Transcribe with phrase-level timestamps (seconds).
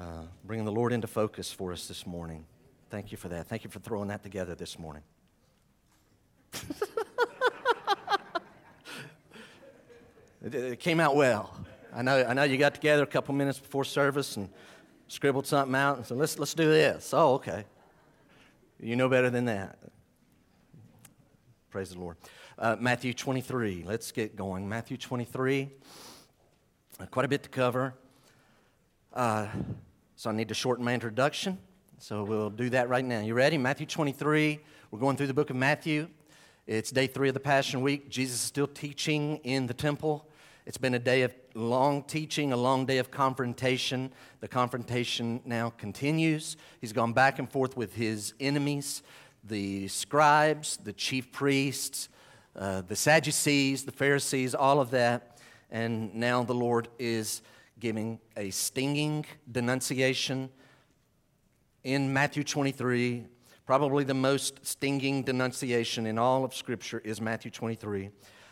[0.00, 2.46] uh, bringing the Lord into focus for us this morning.
[2.88, 3.48] Thank you for that.
[3.48, 5.02] Thank you for throwing that together this morning.
[10.42, 11.54] it, it came out well.
[11.94, 14.48] I know, I know you got together a couple minutes before service and
[15.08, 17.12] scribbled something out and said, let's, let's do this.
[17.12, 17.64] Oh, okay.
[18.80, 19.78] You know better than that.
[21.68, 22.16] Praise the Lord.
[22.58, 23.84] Uh, Matthew 23.
[23.86, 24.66] Let's get going.
[24.66, 25.68] Matthew 23.
[26.98, 27.92] Uh, quite a bit to cover.
[29.12, 29.46] Uh,
[30.20, 31.56] so I need to shorten my introduction.
[31.96, 33.20] So we'll do that right now.
[33.20, 33.56] You ready?
[33.56, 34.60] Matthew 23.
[34.90, 36.10] We're going through the book of Matthew.
[36.66, 38.10] It's day three of the Passion Week.
[38.10, 40.28] Jesus is still teaching in the temple.
[40.66, 44.12] It's been a day of long teaching, a long day of confrontation.
[44.40, 46.58] The confrontation now continues.
[46.82, 49.02] He's gone back and forth with his enemies,
[49.42, 52.10] the scribes, the chief priests,
[52.54, 55.38] uh, the Sadducees, the Pharisees, all of that.
[55.70, 57.40] And now the Lord is
[57.80, 60.50] giving a stinging denunciation
[61.82, 63.24] in Matthew 23.
[63.64, 68.10] Probably the most stinging denunciation in all of Scripture is Matthew 23.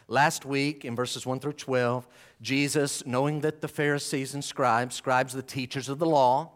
[0.08, 2.08] Last week, in verses 1 through 12,
[2.40, 6.52] Jesus, knowing that the Pharisees and scribes, scribes, the teachers of the law,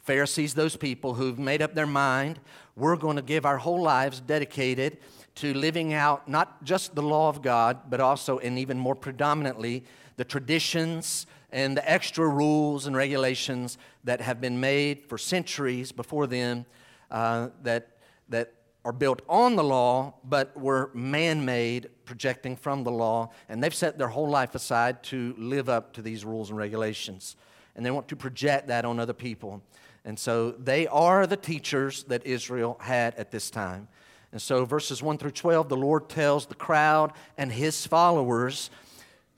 [0.00, 2.38] Pharisees, those people who've made up their mind,
[2.76, 4.98] we're going to give our whole lives dedicated
[5.36, 9.84] to living out not just the law of God, but also, and even more predominantly,
[10.16, 16.26] the traditions and the extra rules and regulations that have been made for centuries before
[16.26, 16.64] then
[17.10, 17.96] uh, that,
[18.28, 18.52] that
[18.84, 23.30] are built on the law, but were man made, projecting from the law.
[23.48, 27.36] And they've set their whole life aside to live up to these rules and regulations.
[27.76, 29.62] And they want to project that on other people.
[30.04, 33.88] And so they are the teachers that Israel had at this time.
[34.32, 38.70] And so, verses 1 through 12, the Lord tells the crowd and his followers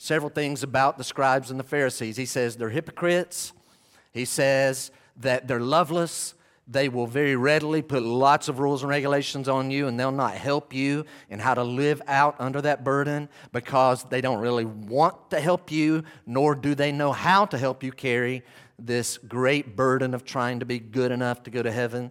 [0.03, 2.17] several things about the scribes and the Pharisees.
[2.17, 3.53] He says they're hypocrites,
[4.13, 6.35] he says that they're loveless,
[6.67, 10.35] they will very readily put lots of rules and regulations on you, and they'll not
[10.35, 15.31] help you in how to live out under that burden because they don't really want
[15.31, 18.43] to help you, nor do they know how to help you carry
[18.81, 22.11] this great burden of trying to be good enough to go to heaven.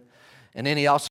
[0.54, 1.08] And then he also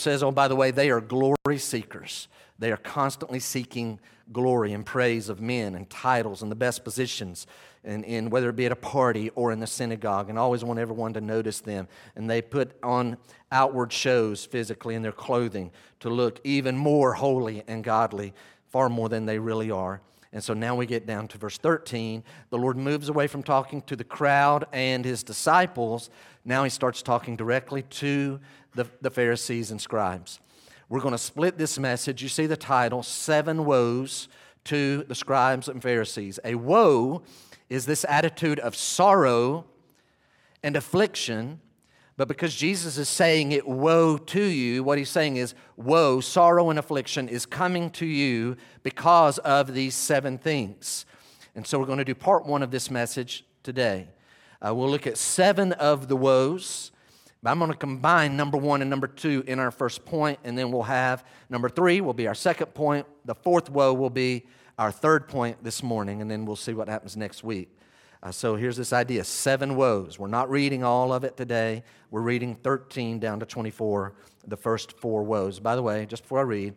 [0.00, 2.28] says, oh, by the way, they are glory seekers.
[2.58, 4.00] They are constantly seeking
[4.32, 7.46] glory and praise of men and titles and the best positions
[7.82, 10.78] and, in whether it be at a party or in the synagogue and always want
[10.78, 11.88] everyone to notice them.
[12.14, 13.16] And they put on
[13.50, 18.34] outward shows physically in their clothing to look even more holy and godly
[18.68, 20.00] far more than they really are.
[20.32, 23.82] And so now we get down to verse 13 the lord moves away from talking
[23.82, 26.08] to the crowd and his disciples
[26.44, 28.40] now he starts talking directly to
[28.74, 30.40] the, the pharisees and scribes
[30.88, 34.28] we're going to split this message you see the title seven woes
[34.64, 37.22] to the scribes and pharisees a woe
[37.70, 39.64] is this attitude of sorrow
[40.62, 41.60] and affliction.
[42.16, 46.68] But because Jesus is saying it, woe to you, what he's saying is, woe, sorrow,
[46.68, 51.06] and affliction is coming to you because of these seven things.
[51.54, 54.08] And so we're going to do part one of this message today.
[54.64, 56.92] Uh, we'll look at seven of the woes.
[57.42, 60.58] But I'm going to combine number one and number two in our first point, and
[60.58, 63.06] then we'll have number three will be our second point.
[63.24, 64.44] The fourth woe will be
[64.78, 67.74] our third point this morning, and then we'll see what happens next week.
[68.22, 70.18] Uh, so here's this idea seven woes.
[70.18, 71.82] We're not reading all of it today.
[72.10, 74.12] We're reading 13 down to 24,
[74.46, 75.60] the first four woes.
[75.60, 76.74] By the way, just before I read,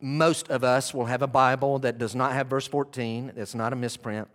[0.00, 3.72] most of us will have a Bible that does not have verse 14, it's not
[3.72, 4.28] a misprint.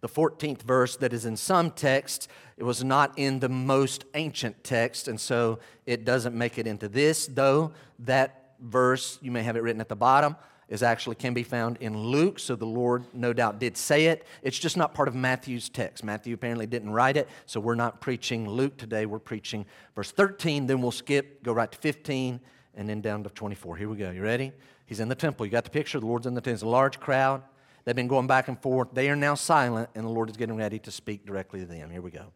[0.00, 4.62] The 14th verse that is in some texts, it was not in the most ancient
[4.62, 9.56] text, and so it doesn't make it into this, though that verse, you may have
[9.56, 10.36] it written at the bottom,
[10.68, 14.26] is actually can be found in Luke, so the Lord no doubt did say it.
[14.42, 16.02] It's just not part of Matthew's text.
[16.02, 19.06] Matthew apparently didn't write it, so we're not preaching Luke today.
[19.06, 22.40] We're preaching verse 13, then we'll skip, go right to 15,
[22.76, 23.76] and then down to 24.
[23.76, 24.10] Here we go.
[24.10, 24.52] You ready?
[24.86, 25.46] He's in the temple.
[25.46, 26.00] You got the picture?
[26.00, 26.54] The Lord's in the temple.
[26.54, 27.42] It's a large crowd.
[27.84, 28.88] They've been going back and forth.
[28.94, 31.90] They are now silent, and the Lord is getting ready to speak directly to them.
[31.90, 32.32] Here we go.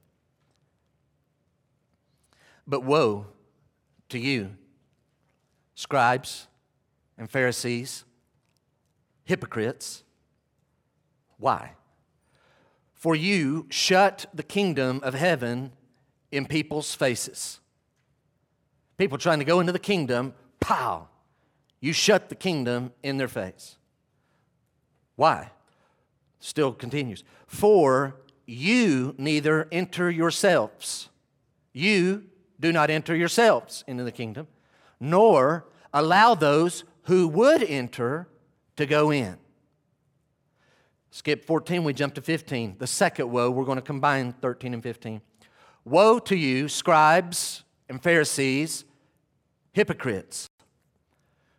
[2.66, 3.26] But woe
[4.10, 4.50] to you,
[5.74, 6.48] scribes
[7.16, 8.04] and Pharisees
[9.24, 10.04] hypocrites.
[11.38, 11.72] Why?
[12.94, 15.72] For you shut the kingdom of heaven
[16.30, 17.60] in people's faces.
[18.98, 21.08] People trying to go into the kingdom, pow,
[21.80, 23.77] you shut the kingdom in their face.
[25.18, 25.50] Why?
[26.38, 27.24] Still continues.
[27.48, 28.14] For
[28.46, 31.08] you neither enter yourselves,
[31.72, 32.26] you
[32.60, 34.46] do not enter yourselves into the kingdom,
[35.00, 38.28] nor allow those who would enter
[38.76, 39.38] to go in.
[41.10, 42.76] Skip 14, we jump to 15.
[42.78, 45.20] The second woe, we're going to combine 13 and 15.
[45.84, 48.84] Woe to you, scribes and Pharisees,
[49.72, 50.48] hypocrites!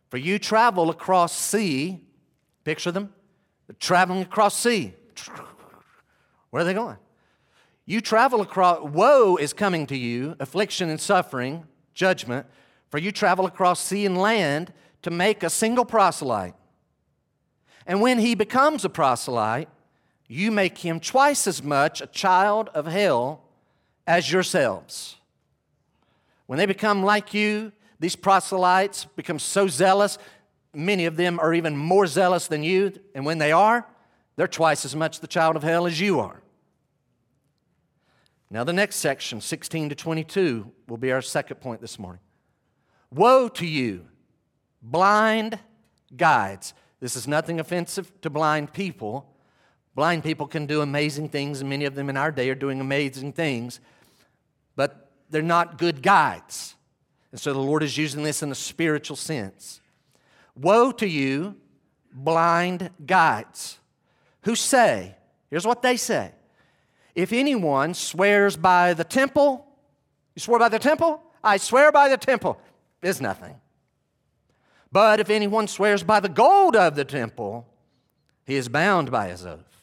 [0.08, 2.00] For you travel across sea,
[2.64, 3.12] picture them,
[3.78, 4.94] Traveling across sea.
[6.50, 6.96] Where are they going?
[7.86, 11.64] You travel across, woe is coming to you, affliction and suffering,
[11.94, 12.46] judgment,
[12.88, 14.72] for you travel across sea and land
[15.02, 16.54] to make a single proselyte.
[17.86, 19.68] And when he becomes a proselyte,
[20.28, 23.42] you make him twice as much a child of hell
[24.06, 25.16] as yourselves.
[26.46, 30.18] When they become like you, these proselytes become so zealous,
[30.74, 33.86] many of them are even more zealous than you, and when they are,
[34.36, 36.42] they're twice as much the child of hell as you are.
[38.50, 42.20] Now, the next section, 16 to 22, will be our second point this morning.
[43.12, 44.06] Woe to you,
[44.82, 45.58] blind
[46.16, 46.74] guides.
[46.98, 49.32] This is nothing offensive to blind people.
[49.94, 52.80] Blind people can do amazing things, and many of them in our day are doing
[52.80, 53.80] amazing things,
[54.74, 56.74] but they're not good guides.
[57.32, 59.80] And so the Lord is using this in a spiritual sense.
[60.60, 61.56] Woe to you,
[62.12, 63.78] blind guides,
[64.42, 65.16] who say,
[65.48, 66.32] here's what they say
[67.14, 69.66] if anyone swears by the temple,
[70.34, 71.22] you swear by the temple?
[71.42, 72.60] I swear by the temple,
[73.02, 73.56] is nothing.
[74.92, 77.66] But if anyone swears by the gold of the temple,
[78.44, 79.82] he is bound by his oath.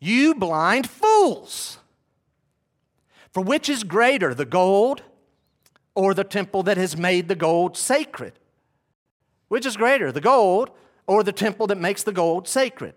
[0.00, 1.78] You blind fools!
[3.32, 5.02] For which is greater, the gold
[5.94, 8.32] or the temple that has made the gold sacred?
[9.48, 10.70] Which is greater, the gold
[11.06, 12.94] or the temple that makes the gold sacred?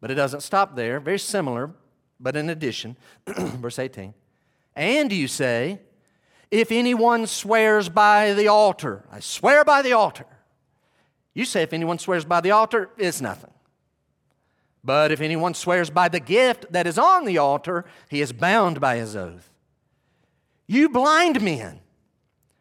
[0.00, 1.00] But it doesn't stop there.
[1.00, 1.70] Very similar,
[2.18, 2.96] but in addition,
[3.26, 4.14] verse 18.
[4.74, 5.80] And you say,
[6.50, 10.26] if anyone swears by the altar, I swear by the altar.
[11.34, 13.50] You say, if anyone swears by the altar, it's nothing.
[14.82, 18.80] But if anyone swears by the gift that is on the altar, he is bound
[18.80, 19.52] by his oath.
[20.66, 21.80] You blind men,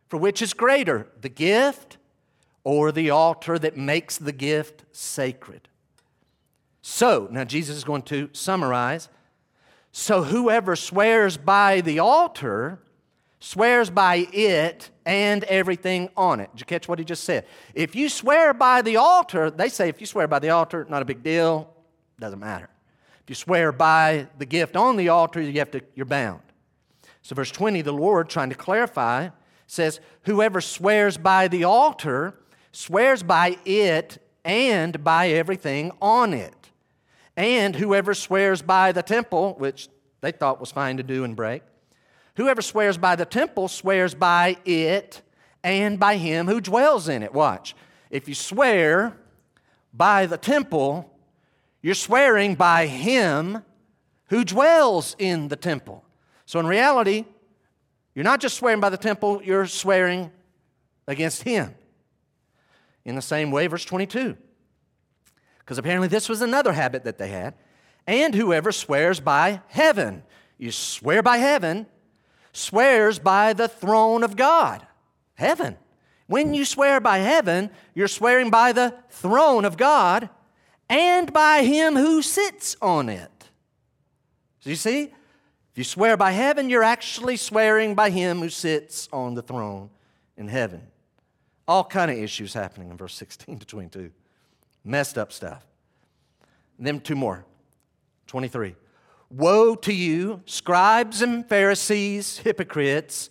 [0.10, 1.97] for which is greater, the gift
[2.68, 5.70] or the altar that makes the gift sacred?
[6.82, 9.08] So, now Jesus is going to summarize.
[9.94, 12.80] So, whoever swears by the altar
[13.40, 16.50] swears by it and everything on it.
[16.52, 17.46] Did you catch what he just said?
[17.74, 21.02] If you swear by the altar, they say if you swear by the altar, not
[21.02, 21.74] a big deal,
[22.20, 22.70] doesn't matter.
[23.24, 26.42] If you swear by the gift on the altar, you have to, you're bound.
[27.22, 29.30] So, verse 20, the Lord, trying to clarify,
[29.68, 32.34] says, Whoever swears by the altar
[32.78, 36.70] swears by it and by everything on it.
[37.36, 39.90] And whoever swears by the temple, which
[40.22, 41.64] they thought was fine to do and break,
[42.36, 45.24] whoever swears by the temple swears by it
[45.64, 47.34] and by him who dwells in it.
[47.34, 47.76] Watch.
[48.12, 49.18] If you swear
[49.92, 51.12] by the temple,
[51.82, 53.64] you're swearing by him
[54.30, 56.06] who dwells in the temple.
[56.46, 57.26] So in reality,
[58.14, 60.30] you're not just swearing by the temple, you're swearing
[61.08, 61.74] against him.
[63.08, 64.36] In the same way, verse 22.
[65.60, 67.56] Because apparently this was another habit that they had.
[68.06, 70.24] And whoever swears by heaven,
[70.58, 71.88] you swear by heaven,
[72.52, 74.86] swears by the throne of God.
[75.36, 75.78] Heaven.
[76.28, 80.30] When you swear by heaven, you're swearing by the throne of God
[80.90, 83.50] and by him who sits on it.
[84.60, 89.08] So you see, if you swear by heaven, you're actually swearing by him who sits
[89.14, 89.92] on the throne
[90.36, 90.82] in heaven.
[91.68, 94.12] All kind of issues happening in verse 16 to 22.
[94.86, 95.66] Messed up stuff.
[96.78, 97.46] And then two more.
[98.28, 98.76] 23.
[99.30, 103.30] Woe to you, scribes and Pharisees, hypocrites,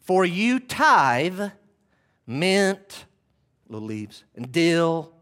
[0.00, 1.50] for you tithe
[2.26, 3.06] mint,
[3.68, 5.12] little leaves, and dill,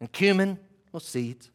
[0.00, 1.50] and cumin, little seeds.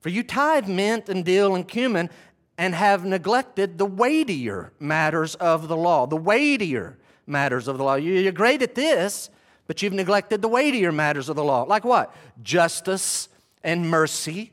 [0.00, 2.10] For you tithe mint and dill and cumin,
[2.58, 6.06] and have neglected the weightier matters of the law.
[6.06, 7.94] The weightier matters of the law.
[7.94, 9.30] You're great at this,
[9.70, 11.62] but you've neglected the weightier matters of the law.
[11.62, 12.12] Like what?
[12.42, 13.28] Justice
[13.62, 14.52] and mercy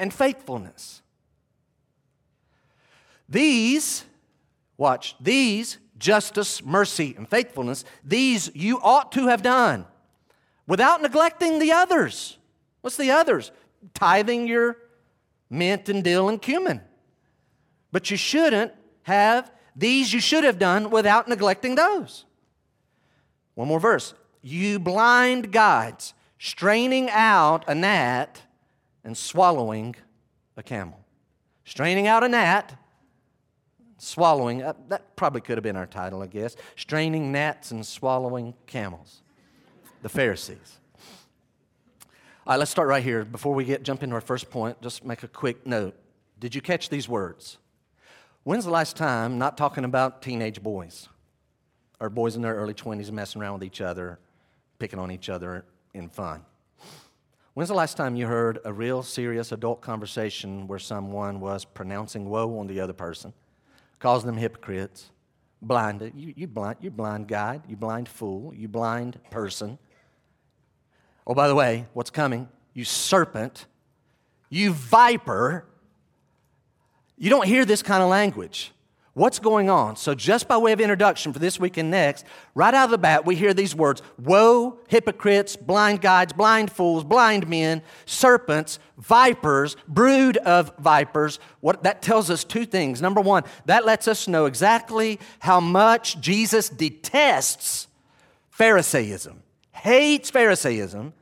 [0.00, 1.02] and faithfulness.
[3.28, 4.04] These,
[4.76, 9.86] watch, these, justice, mercy, and faithfulness, these you ought to have done
[10.66, 12.36] without neglecting the others.
[12.80, 13.52] What's the others?
[13.94, 14.78] Tithing your
[15.48, 16.80] mint and dill and cumin.
[17.92, 18.72] But you shouldn't
[19.04, 22.24] have, these you should have done without neglecting those.
[23.54, 24.12] One more verse.
[24.48, 28.42] You blind guides, straining out a gnat
[29.02, 29.96] and swallowing
[30.56, 31.00] a camel.
[31.64, 32.78] Straining out a gnat,
[33.98, 36.54] swallowing, uh, that probably could have been our title, I guess.
[36.76, 39.22] Straining gnats and swallowing camels.
[40.02, 40.78] The Pharisees.
[42.46, 43.24] All right, let's start right here.
[43.24, 45.96] Before we get jump into our first point, just make a quick note.
[46.38, 47.58] Did you catch these words?
[48.44, 51.08] When's the last time, not talking about teenage boys
[51.98, 54.20] or boys in their early 20s messing around with each other,
[54.78, 55.64] picking on each other
[55.94, 56.44] in fun?
[57.54, 62.28] When's the last time you heard a real serious adult conversation where someone was pronouncing
[62.28, 63.32] woe on the other person,
[63.98, 65.10] calling them hypocrites,
[65.62, 66.12] blinded?
[66.14, 69.78] You, you blind, you blind guide, you blind fool, you blind person.
[71.26, 72.46] Oh, by the way, what's coming?
[72.74, 73.64] You serpent,
[74.50, 75.64] you viper.
[77.16, 78.72] You don't hear this kind of language.
[79.16, 79.96] What's going on?
[79.96, 82.98] So, just by way of introduction for this week and next, right out of the
[82.98, 89.74] bat, we hear these words Woe, hypocrites, blind guides, blind fools, blind men, serpents, vipers,
[89.88, 91.38] brood of vipers.
[91.60, 93.00] What, that tells us two things.
[93.00, 97.88] Number one, that lets us know exactly how much Jesus detests
[98.50, 99.36] Pharisaism,
[99.72, 101.14] hates Pharisaism.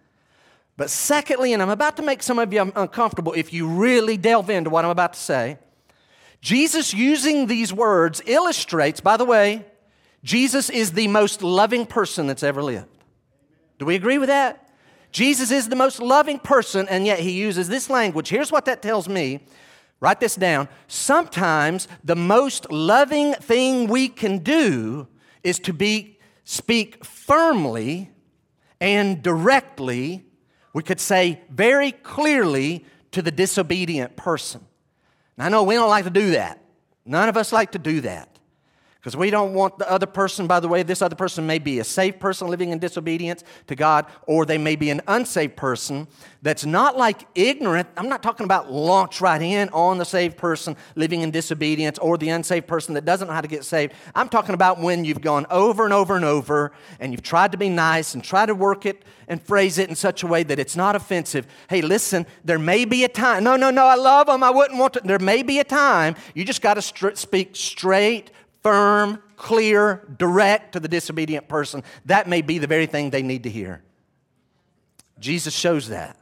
[0.76, 4.50] But secondly, and I'm about to make some of you uncomfortable if you really delve
[4.50, 5.58] into what I'm about to say
[6.44, 9.64] Jesus using these words illustrates, by the way,
[10.22, 13.02] Jesus is the most loving person that's ever lived.
[13.78, 14.68] Do we agree with that?
[15.10, 18.28] Jesus is the most loving person, and yet he uses this language.
[18.28, 19.40] Here's what that tells me.
[20.00, 20.68] Write this down.
[20.86, 25.08] Sometimes the most loving thing we can do
[25.42, 28.10] is to be speak firmly
[28.82, 30.26] and directly,
[30.74, 34.66] we could say very clearly to the disobedient person.
[35.38, 36.60] I know we don't like to do that.
[37.04, 38.33] None of us like to do that.
[39.04, 41.78] Because we don't want the other person, by the way, this other person may be
[41.78, 46.08] a saved person living in disobedience to God, or they may be an unsaved person
[46.40, 47.86] that's not like ignorant.
[47.98, 52.16] I'm not talking about launch right in on the saved person living in disobedience or
[52.16, 53.92] the unsaved person that doesn't know how to get saved.
[54.14, 57.58] I'm talking about when you've gone over and over and over and you've tried to
[57.58, 60.58] be nice and try to work it and phrase it in such a way that
[60.58, 61.46] it's not offensive.
[61.68, 63.44] Hey, listen, there may be a time.
[63.44, 64.42] No, no, no, I love them.
[64.42, 65.02] I wouldn't want to.
[65.04, 66.14] There may be a time.
[66.32, 68.30] You just got to st- speak straight
[68.64, 73.44] firm, clear, direct to the disobedient person, that may be the very thing they need
[73.44, 73.82] to hear.
[75.20, 76.18] Jesus shows that.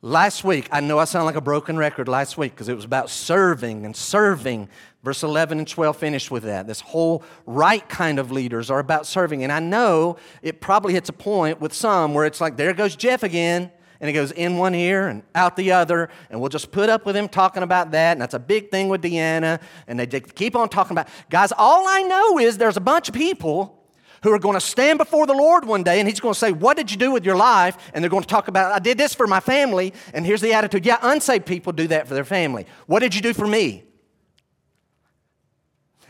[0.00, 2.84] Last week, I know I sound like a broken record last week because it was
[2.84, 4.68] about serving and serving.
[5.02, 6.68] Verse 11 and 12 finished with that.
[6.68, 9.42] This whole right kind of leaders are about serving.
[9.42, 12.94] And I know it probably hits a point with some where it's like, there goes
[12.94, 16.70] Jeff again and it goes in one ear and out the other, and we'll just
[16.70, 19.98] put up with him talking about that, and that's a big thing with Deanna, and
[19.98, 21.08] they keep on talking about.
[21.30, 23.74] Guys, all I know is there's a bunch of people
[24.22, 26.52] who are going to stand before the Lord one day, and He's going to say,
[26.52, 27.76] What did you do with your life?
[27.92, 30.52] And they're going to talk about, I did this for my family, and here's the
[30.52, 30.86] attitude.
[30.86, 32.66] Yeah, unsaved people do that for their family.
[32.86, 33.84] What did you do for me?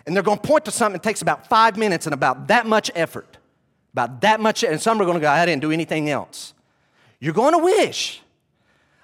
[0.06, 2.66] And they're going to point to something that takes about five minutes and about that
[2.66, 3.36] much effort.
[3.92, 6.54] About that much, and some are going to go, I didn't do anything else.
[7.20, 8.22] You're going to wish.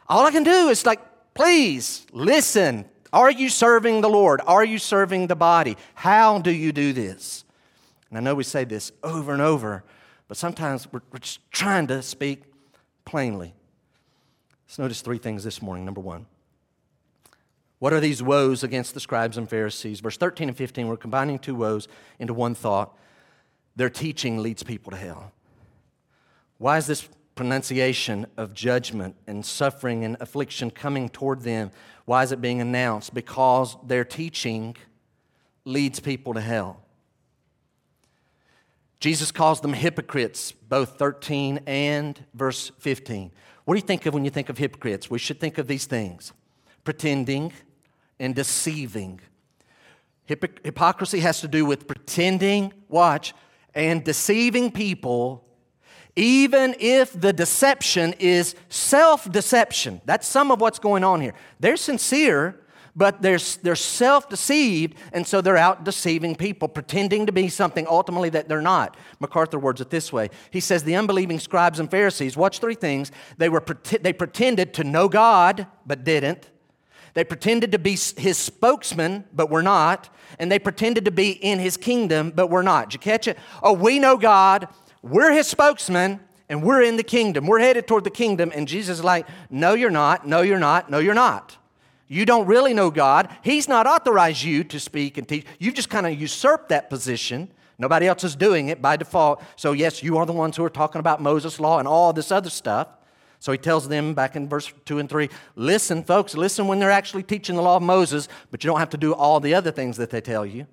[0.09, 1.00] All I can do is like,
[1.35, 2.85] please listen.
[3.12, 4.40] Are you serving the Lord?
[4.47, 5.76] Are you serving the body?
[5.94, 7.44] How do you do this?
[8.09, 9.85] And I know we say this over and over,
[10.28, 12.42] but sometimes we're, we're just trying to speak
[13.04, 13.54] plainly.
[14.66, 15.85] Let's notice three things this morning.
[15.85, 16.26] Number one,
[17.78, 20.00] what are these woes against the scribes and Pharisees?
[20.00, 22.97] Verse 13 and 15, we're combining two woes into one thought.
[23.76, 25.33] Their teaching leads people to hell.
[26.59, 31.70] Why is this pronunciation of judgment and suffering and affliction coming toward them.
[32.04, 33.14] Why is it being announced?
[33.14, 34.76] Because their teaching
[35.64, 36.80] leads people to hell.
[39.00, 43.30] Jesus calls them hypocrites, both 13 and verse 15.
[43.64, 45.10] What do you think of when you think of hypocrites?
[45.10, 46.32] We should think of these things
[46.84, 47.52] pretending
[48.20, 49.20] and deceiving.
[50.26, 53.34] hypocrisy has to do with pretending, watch,
[53.74, 55.44] and deceiving people
[56.16, 60.00] even if the deception is self deception.
[60.04, 61.35] That's some of what's going on here.
[61.61, 62.61] They're sincere,
[62.97, 67.87] but they're, they're self deceived, and so they're out deceiving people, pretending to be something
[67.88, 68.97] ultimately that they're not.
[69.18, 73.11] MacArthur words it this way He says, The unbelieving scribes and Pharisees, watch three things.
[73.38, 73.64] They, were,
[74.00, 76.50] they pretended to know God, but didn't.
[77.14, 80.11] They pretended to be his spokesman, but were not.
[80.40, 82.90] And they pretended to be in his kingdom, but were not.
[82.90, 83.38] Did you catch it?
[83.62, 84.68] Oh, we know God.
[85.04, 87.46] We're his spokesman and we're in the kingdom.
[87.46, 88.50] We're headed toward the kingdom.
[88.54, 90.26] And Jesus is like, No, you're not.
[90.26, 90.90] No, you're not.
[90.90, 91.58] No, you're not.
[92.08, 93.28] You don't really know God.
[93.42, 95.44] He's not authorized you to speak and teach.
[95.58, 97.50] You've just kind of usurped that position.
[97.78, 99.42] Nobody else is doing it by default.
[99.56, 102.32] So, yes, you are the ones who are talking about Moses' law and all this
[102.32, 102.88] other stuff.
[103.40, 106.90] So he tells them back in verse 2 and 3 listen, folks, listen when they're
[106.90, 109.70] actually teaching the law of Moses, but you don't have to do all the other
[109.70, 110.66] things that they tell you.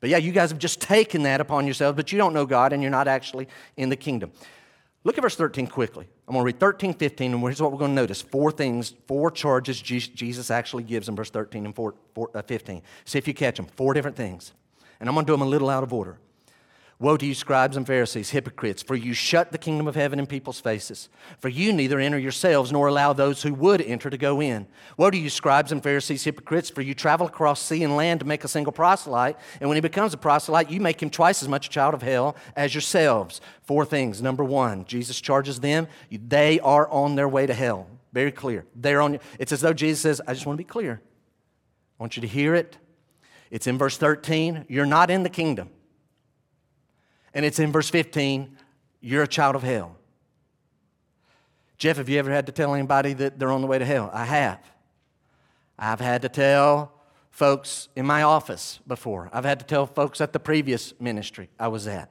[0.00, 2.72] But yeah, you guys have just taken that upon yourselves, but you don't know God
[2.72, 4.32] and you're not actually in the kingdom.
[5.04, 6.06] Look at verse 13 quickly.
[6.26, 8.20] I'm going to read 13, 15, and here's what we're going to notice.
[8.20, 12.82] Four things, four charges Jesus actually gives in verse 13 and four, four, uh, 15.
[13.04, 13.66] See if you catch them.
[13.66, 14.52] Four different things.
[15.00, 16.18] And I'm going to do them a little out of order.
[17.00, 20.26] Woe to you, scribes and Pharisees, hypocrites, for you shut the kingdom of heaven in
[20.26, 21.08] people's faces.
[21.38, 24.66] For you neither enter yourselves nor allow those who would enter to go in.
[24.96, 28.26] Woe to you, scribes and Pharisees, hypocrites, for you travel across sea and land to
[28.26, 31.48] make a single proselyte, and when he becomes a proselyte, you make him twice as
[31.48, 33.40] much a child of hell as yourselves.
[33.62, 34.20] Four things.
[34.20, 37.86] Number one, Jesus charges them, they are on their way to hell.
[38.12, 38.64] Very clear.
[38.74, 39.20] They're on.
[39.38, 41.00] It's as though Jesus says, I just want to be clear.
[42.00, 42.76] I want you to hear it.
[43.52, 44.64] It's in verse 13.
[44.68, 45.70] You're not in the kingdom.
[47.34, 48.56] And it's in verse 15
[49.00, 49.96] you're a child of hell.
[51.76, 54.10] Jeff, have you ever had to tell anybody that they're on the way to hell?
[54.12, 54.60] I have.
[55.78, 56.92] I've had to tell
[57.30, 59.30] folks in my office before.
[59.32, 62.10] I've had to tell folks at the previous ministry I was at.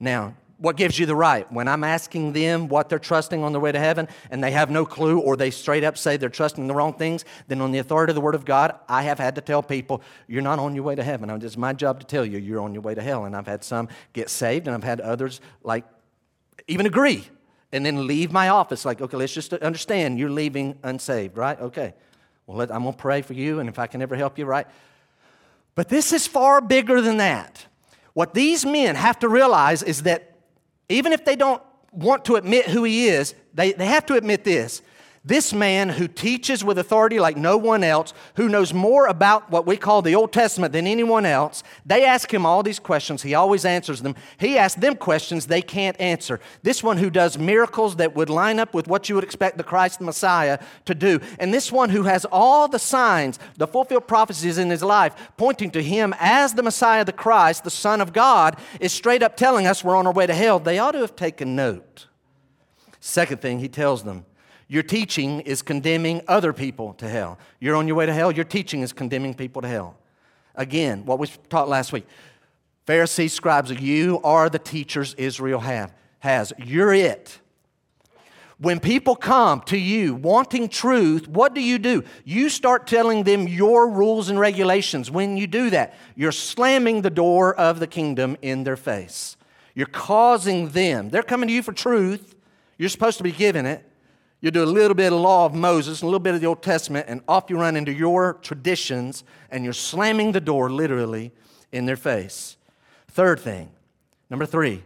[0.00, 1.50] Now, what gives you the right?
[1.52, 4.70] When I'm asking them what they're trusting on their way to heaven and they have
[4.70, 7.78] no clue or they straight up say they're trusting the wrong things, then on the
[7.78, 10.74] authority of the Word of God, I have had to tell people, you're not on
[10.74, 11.28] your way to heaven.
[11.30, 13.24] It's my job to tell you you're on your way to hell.
[13.24, 15.84] And I've had some get saved and I've had others like
[16.68, 17.26] even agree
[17.72, 21.60] and then leave my office like, okay, let's just understand you're leaving unsaved, right?
[21.60, 21.94] Okay.
[22.46, 24.66] Well, I'm going to pray for you and if I can ever help you, right?
[25.74, 27.66] But this is far bigger than that.
[28.12, 30.33] What these men have to realize is that
[30.88, 31.62] even if they don't
[31.92, 34.82] want to admit who he is, they, they have to admit this.
[35.26, 39.66] This man who teaches with authority like no one else, who knows more about what
[39.66, 43.22] we call the Old Testament than anyone else, they ask him all these questions.
[43.22, 44.16] He always answers them.
[44.36, 46.40] He asks them questions they can't answer.
[46.62, 49.64] This one who does miracles that would line up with what you would expect the
[49.64, 51.20] Christ the Messiah to do.
[51.38, 55.70] And this one who has all the signs, the fulfilled prophecies in his life, pointing
[55.70, 59.66] to him as the Messiah, the Christ, the Son of God, is straight up telling
[59.66, 60.58] us we're on our way to hell.
[60.58, 62.08] They ought to have taken note.
[63.00, 64.26] Second thing, he tells them,
[64.68, 67.38] your teaching is condemning other people to hell.
[67.60, 69.96] You're on your way to hell, your teaching is condemning people to hell.
[70.54, 72.06] Again, what we taught last week
[72.86, 76.52] Pharisees, scribes, you are the teachers Israel have, has.
[76.58, 77.40] You're it.
[78.58, 82.04] When people come to you wanting truth, what do you do?
[82.24, 85.10] You start telling them your rules and regulations.
[85.10, 89.36] When you do that, you're slamming the door of the kingdom in their face.
[89.74, 92.36] You're causing them, they're coming to you for truth.
[92.78, 93.84] You're supposed to be giving it.
[94.44, 96.62] You do a little bit of law of Moses, a little bit of the Old
[96.62, 101.32] Testament, and off you run into your traditions, and you're slamming the door literally
[101.72, 102.58] in their face.
[103.08, 103.70] Third thing,
[104.28, 104.84] number three,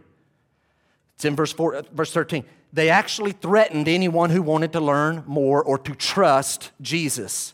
[1.15, 2.45] it's in verse, four, uh, verse 13.
[2.71, 7.53] They actually threatened anyone who wanted to learn more or to trust Jesus.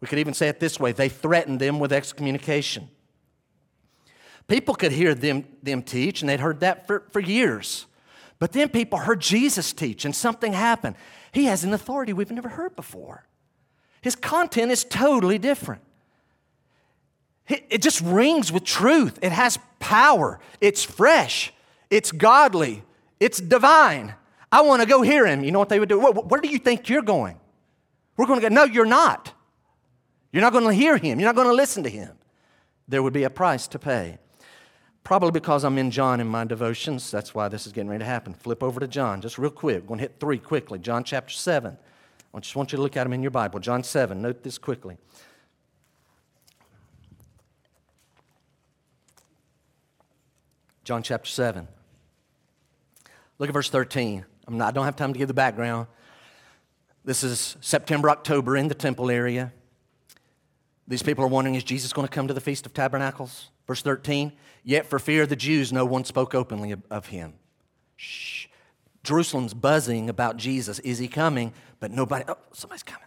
[0.00, 2.88] We could even say it this way they threatened them with excommunication.
[4.48, 7.84] People could hear them, them teach, and they'd heard that for, for years.
[8.38, 10.96] But then people heard Jesus teach, and something happened.
[11.32, 13.26] He has an authority we've never heard before.
[14.00, 15.82] His content is totally different.
[17.48, 19.18] It just rings with truth.
[19.22, 20.40] It has power.
[20.60, 21.52] It's fresh.
[21.90, 22.82] It's godly.
[23.20, 24.14] It's divine.
[24.50, 25.44] I want to go hear him.
[25.44, 26.00] You know what they would do?
[26.00, 27.38] Where do you think you're going?
[28.16, 29.32] We're going to go, no, you're not.
[30.32, 31.20] You're not going to hear him.
[31.20, 32.16] You're not going to listen to him.
[32.88, 34.18] There would be a price to pay.
[35.06, 37.12] Probably because I'm in John in my devotions.
[37.12, 38.34] That's why this is getting ready to happen.
[38.34, 39.82] Flip over to John, just real quick.
[39.82, 40.80] We're going to hit three quickly.
[40.80, 41.78] John chapter 7.
[42.34, 43.60] I just want you to look at them in your Bible.
[43.60, 44.20] John 7.
[44.20, 44.98] Note this quickly.
[50.82, 51.68] John chapter 7.
[53.38, 54.24] Look at verse 13.
[54.48, 55.86] Not, i don't have time to give the background.
[57.04, 59.52] This is September, October in the temple area.
[60.88, 63.50] These people are wondering is Jesus going to come to the Feast of Tabernacles?
[63.66, 67.34] Verse 13, yet for fear of the Jews, no one spoke openly of him.
[67.96, 68.46] Shh.
[69.02, 70.78] Jerusalem's buzzing about Jesus.
[70.80, 71.52] Is he coming?
[71.80, 73.06] But nobody, oh, somebody's coming.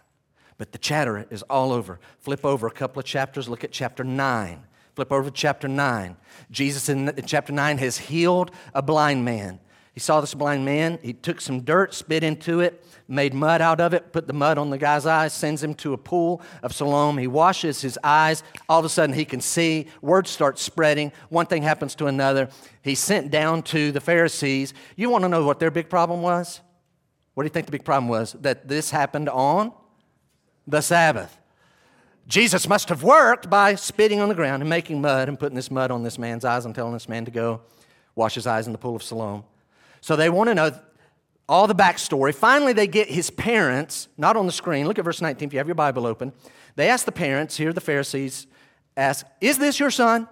[0.58, 2.00] But the chatter is all over.
[2.18, 4.62] Flip over a couple of chapters, look at chapter 9.
[4.94, 6.16] Flip over to chapter 9.
[6.50, 9.60] Jesus in, in chapter 9 has healed a blind man.
[10.00, 10.98] He saw this blind man.
[11.02, 14.56] He took some dirt, spit into it, made mud out of it, put the mud
[14.56, 17.18] on the guy's eyes, sends him to a pool of Siloam.
[17.18, 18.42] He washes his eyes.
[18.66, 19.88] All of a sudden, he can see.
[20.00, 21.12] Word starts spreading.
[21.28, 22.48] One thing happens to another.
[22.80, 24.72] He's sent down to the Pharisees.
[24.96, 26.62] You want to know what their big problem was?
[27.34, 28.32] What do you think the big problem was?
[28.40, 29.70] That this happened on
[30.66, 31.36] the Sabbath.
[32.26, 35.70] Jesus must have worked by spitting on the ground and making mud and putting this
[35.70, 37.60] mud on this man's eyes and telling this man to go
[38.14, 39.44] wash his eyes in the pool of Siloam.
[40.00, 40.72] So they want to know
[41.48, 42.34] all the backstory.
[42.34, 44.86] Finally, they get his parents, not on the screen.
[44.86, 46.32] Look at verse 19 if you have your Bible open.
[46.76, 48.46] They ask the parents, here the Pharisees
[48.96, 50.28] ask, Is this your son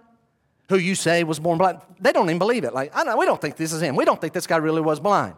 [0.69, 1.81] who you say was born blind?
[1.99, 2.73] They don't even believe it.
[2.73, 3.97] Like, I know, we don't think this is him.
[3.97, 5.35] We don't think this guy really was blind.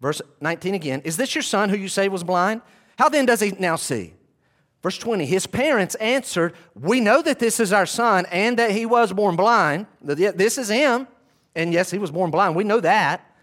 [0.00, 2.62] Verse 19 again Is this your son who you say was blind?
[2.96, 4.14] How then does he now see?
[4.82, 8.86] Verse 20 His parents answered, We know that this is our son and that he
[8.86, 9.86] was born blind.
[10.00, 11.08] This is him.
[11.56, 12.54] And yes, he was born blind.
[12.54, 13.33] We know that.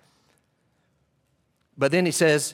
[1.82, 2.54] But then he says,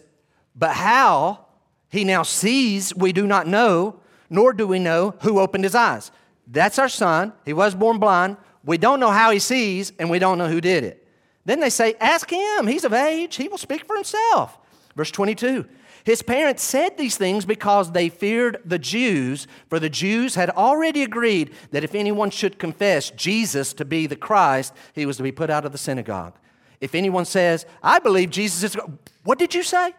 [0.56, 1.48] But how
[1.90, 6.12] he now sees, we do not know, nor do we know who opened his eyes.
[6.48, 7.34] That's our son.
[7.44, 8.38] He was born blind.
[8.63, 11.06] We don't know how he sees, and we don't know who did it.
[11.44, 12.68] Then they say, Ask him.
[12.68, 13.36] He's of age.
[13.36, 14.58] He will speak for himself.
[14.96, 15.66] Verse 22
[16.06, 21.04] His parents said these things because they feared the Jews, for the Jews had already
[21.04, 25.34] agreed that if anyone should confess Jesus to be the Christ, he was to be
[25.34, 26.36] put out of the synagogue.
[26.80, 28.82] If anyone says, I believe Jesus is,
[29.28, 29.94] what did you say?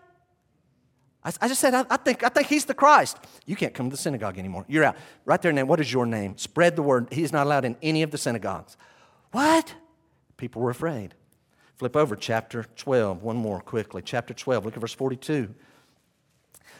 [1.22, 3.18] I, just said, I, I, think, I think he's the Christ.
[3.44, 4.64] You can't come to the synagogue anymore.
[4.68, 4.96] You're out.
[5.26, 5.66] Right there, name.
[5.66, 6.38] What is your name?
[6.38, 7.08] Spread the word.
[7.12, 8.78] He's not allowed in any of the synagogues.
[9.32, 9.74] What?
[10.38, 11.12] People were afraid.
[11.76, 14.00] Flip over chapter 12, one more quickly.
[14.00, 15.54] Chapter 12, look at verse 42.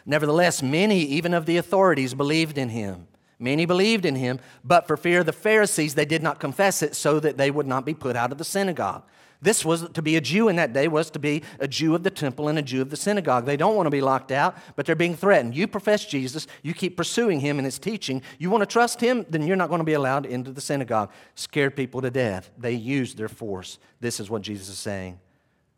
[0.07, 3.07] Nevertheless, many, even of the authorities, believed in him.
[3.37, 6.95] Many believed in him, but for fear of the Pharisees, they did not confess it
[6.95, 9.03] so that they would not be put out of the synagogue.
[9.41, 12.03] This was to be a Jew in that day was to be a Jew of
[12.03, 13.45] the temple and a Jew of the synagogue.
[13.45, 15.55] They don't want to be locked out, but they're being threatened.
[15.55, 18.21] You profess Jesus, you keep pursuing him and his teaching.
[18.37, 21.11] You want to trust him, then you're not going to be allowed into the synagogue.
[21.35, 22.51] Scared people to death.
[22.57, 23.79] They used their force.
[24.01, 25.19] This is what Jesus is saying.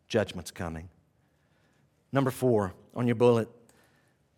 [0.08, 0.88] Judgment's coming.
[2.10, 3.48] Number four on your bullet.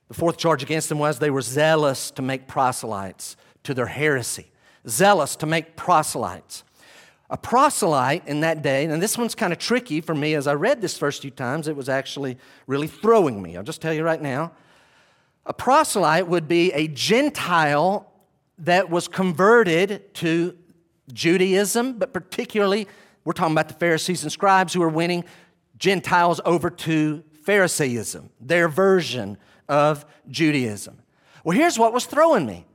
[0.08, 4.52] The fourth charge against them was they were zealous to make proselytes to their heresy.
[4.86, 6.62] Zealous to make proselytes.
[7.30, 10.54] A proselyte in that day, and this one's kind of tricky for me as I
[10.54, 13.56] read this first few times, it was actually really throwing me.
[13.56, 14.52] I'll just tell you right now.
[15.46, 18.10] A proselyte would be a Gentile
[18.58, 20.56] that was converted to
[21.12, 22.86] Judaism, but particularly,
[23.24, 25.24] we're talking about the Pharisees and scribes who are winning
[25.78, 30.98] Gentiles over to Pharisaism, their version of Judaism.
[31.42, 32.66] Well, here's what was throwing me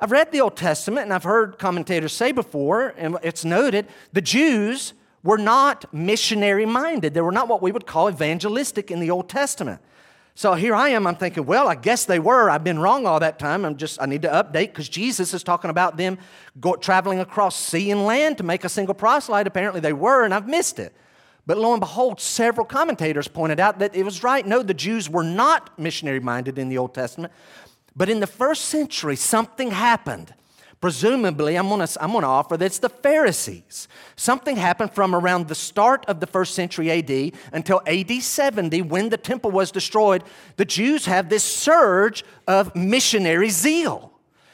[0.00, 4.20] I've read the Old Testament and I've heard commentators say before, and it's noted, the
[4.20, 4.92] Jews
[5.24, 7.14] were not missionary minded.
[7.14, 9.80] They were not what we would call evangelistic in the Old Testament.
[10.36, 12.48] So here I am, I'm thinking, well, I guess they were.
[12.48, 13.64] I've been wrong all that time.
[13.64, 16.16] I'm just, I need to update because Jesus is talking about them
[16.60, 19.48] go, traveling across sea and land to make a single proselyte.
[19.48, 20.94] Apparently they were, and I've missed it.
[21.44, 24.46] But lo and behold, several commentators pointed out that it was right.
[24.46, 27.32] No, the Jews were not missionary minded in the Old Testament,
[27.98, 30.32] but in the first century, something happened.
[30.80, 33.88] Presumably, I'm gonna, I'm gonna offer that's the Pharisees.
[34.14, 39.08] Something happened from around the start of the first century AD until AD 70 when
[39.08, 40.22] the temple was destroyed.
[40.56, 44.12] The Jews have this surge of missionary zeal.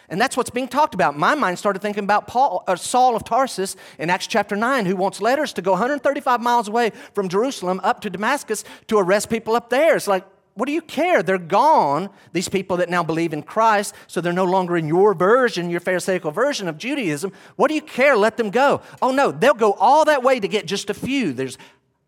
[0.08, 1.18] And that's what's being talked about.
[1.18, 4.96] My mind started thinking about Paul, uh, Saul of Tarsus in Acts chapter 9, who
[4.96, 9.54] wants letters to go 135 miles away from Jerusalem up to Damascus to arrest people
[9.54, 9.96] up there.
[9.96, 10.24] It's like,
[10.54, 11.22] what do you care?
[11.22, 15.12] They're gone, these people that now believe in Christ, so they're no longer in your
[15.12, 17.32] version, your Pharisaical version of Judaism.
[17.56, 18.16] What do you care?
[18.16, 18.80] Let them go.
[19.02, 21.32] Oh no, they'll go all that way to get just a few.
[21.32, 21.58] There's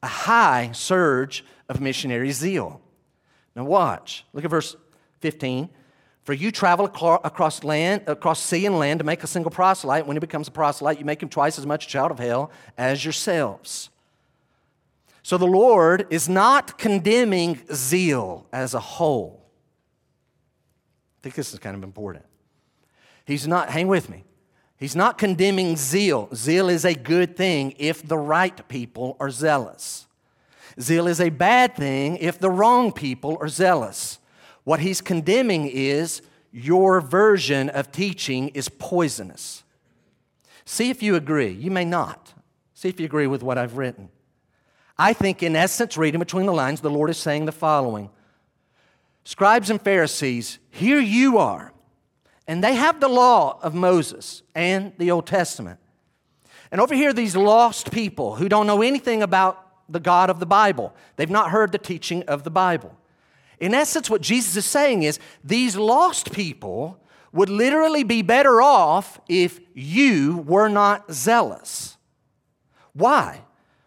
[0.02, 2.80] a high surge of missionary zeal.
[3.56, 4.24] Now watch.
[4.32, 4.76] Look at verse
[5.20, 5.68] 15.
[6.22, 10.06] For you travel across land, across sea and land to make a single proselyte.
[10.06, 12.50] When he becomes a proselyte, you make him twice as much a child of hell
[12.76, 13.90] as yourselves.
[15.26, 19.50] So the Lord is not condemning zeal as a whole.
[21.18, 22.24] I think this is kind of important.
[23.24, 24.22] He's not, hang with me.
[24.76, 26.28] He's not condemning zeal.
[26.32, 30.06] Zeal is a good thing if the right people are zealous.
[30.80, 34.20] Zeal is a bad thing if the wrong people are zealous.
[34.62, 39.64] What he's condemning is your version of teaching is poisonous.
[40.64, 41.50] See if you agree.
[41.50, 42.32] You may not.
[42.74, 44.10] See if you agree with what I've written.
[44.98, 48.10] I think, in essence, reading between the lines, the Lord is saying the following
[49.24, 51.72] Scribes and Pharisees, here you are,
[52.46, 55.80] and they have the law of Moses and the Old Testament.
[56.70, 60.46] And over here, these lost people who don't know anything about the God of the
[60.46, 62.96] Bible, they've not heard the teaching of the Bible.
[63.58, 67.00] In essence, what Jesus is saying is these lost people
[67.32, 71.96] would literally be better off if you were not zealous.
[72.92, 73.42] Why?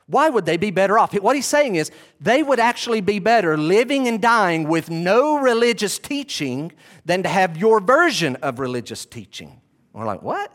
[0.09, 1.13] Why would they be better off?
[1.13, 5.99] What he's saying is they would actually be better living and dying with no religious
[5.99, 6.71] teaching
[7.05, 9.61] than to have your version of religious teaching.
[9.93, 10.51] We're like, what?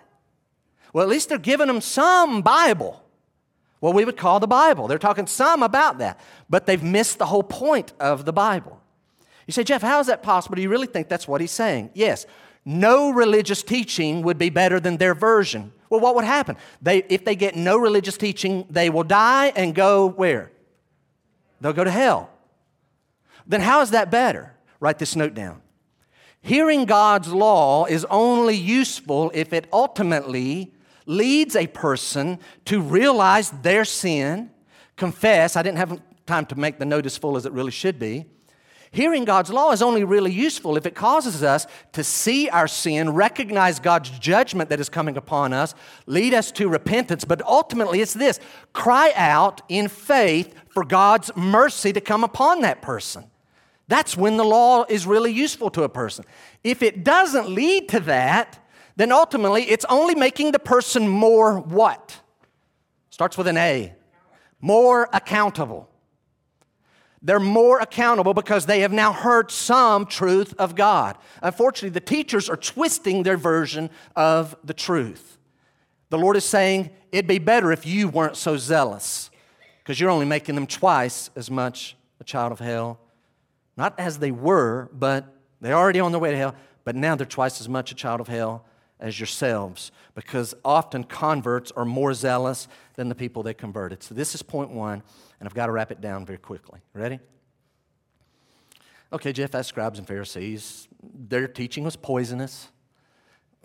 [0.92, 3.00] Well, at least they're giving them some Bible.
[3.78, 4.88] What we would call the Bible.
[4.88, 6.18] They're talking some about that,
[6.50, 8.80] but they've missed the whole point of the Bible.
[9.46, 10.56] You say, Jeff, how is that possible?
[10.56, 11.90] Do you really think that's what he's saying?
[11.94, 12.26] Yes.
[12.64, 15.72] No religious teaching would be better than their version.
[15.90, 16.56] Well, what would happen?
[16.80, 20.50] They, if they get no religious teaching, they will die and go where?
[21.60, 22.30] They'll go to hell.
[23.46, 24.54] then how is that better?
[24.80, 25.60] Write this note down.
[26.40, 30.74] Hearing God's law is only useful if it ultimately
[31.06, 34.50] leads a person to realize their sin,
[34.96, 35.56] confess.
[35.56, 38.26] I didn't have time to make the note as full as it really should be.
[38.94, 43.10] Hearing God's law is only really useful if it causes us to see our sin,
[43.10, 45.74] recognize God's judgment that is coming upon us,
[46.06, 47.24] lead us to repentance.
[47.24, 48.38] But ultimately, it's this
[48.72, 53.24] cry out in faith for God's mercy to come upon that person.
[53.88, 56.24] That's when the law is really useful to a person.
[56.62, 62.20] If it doesn't lead to that, then ultimately it's only making the person more what?
[63.10, 63.92] Starts with an A.
[64.60, 65.90] More accountable.
[67.24, 71.16] They're more accountable because they have now heard some truth of God.
[71.42, 75.38] Unfortunately, the teachers are twisting their version of the truth.
[76.10, 79.30] The Lord is saying, it'd be better if you weren't so zealous
[79.78, 83.00] because you're only making them twice as much a child of hell.
[83.74, 85.26] Not as they were, but
[85.62, 88.20] they're already on their way to hell, but now they're twice as much a child
[88.20, 88.66] of hell
[89.00, 94.02] as yourselves because often converts are more zealous than the people they converted.
[94.02, 95.02] So, this is point one,
[95.44, 96.80] and I've got to wrap it down very quickly.
[96.94, 97.20] Ready?
[99.12, 102.68] Okay, Jeff, as scribes and Pharisees, their teaching was poisonous.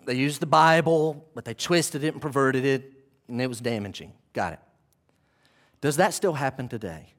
[0.04, 2.92] They used the Bible, but they twisted it and perverted it,
[3.28, 4.12] and it was damaging.
[4.34, 4.58] Got it.
[5.80, 7.14] Does that still happen today?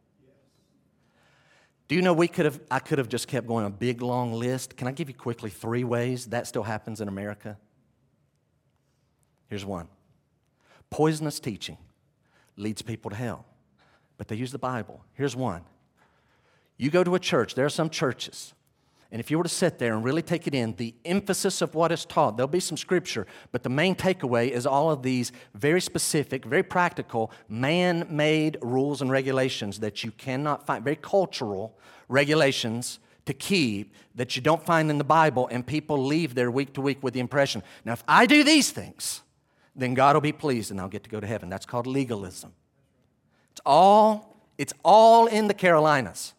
[1.88, 4.32] Do you know we could have I could have just kept going a big long
[4.32, 4.78] list.
[4.78, 7.58] Can I give you quickly three ways that still happens in America?
[9.50, 9.88] Here's one
[10.92, 11.80] poisonous teaching
[12.58, 13.46] leads people to hell,
[14.22, 15.04] but they use the Bible.
[15.16, 15.64] Here's one
[16.78, 18.54] you go to a church, there are some churches,
[19.12, 21.74] and if you were to sit there and really take it in, the emphasis of
[21.74, 25.32] what is taught, there'll be some scripture, but the main takeaway is all of these
[25.56, 31.76] very specific, very practical, man made rules and regulations that you cannot find, very cultural
[32.08, 36.74] regulations to keep that you don't find in the Bible, and people leave there week
[36.74, 39.24] to week with the impression now, if I do these things,
[39.76, 41.50] then God will be pleased and I'll get to go to heaven.
[41.50, 42.54] That's called legalism.
[43.52, 46.34] It's all, it's all in the Carolinas.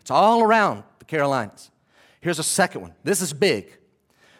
[0.00, 1.70] It's all around the Carolinas.
[2.20, 2.94] Here's a second one.
[3.04, 3.78] This is big.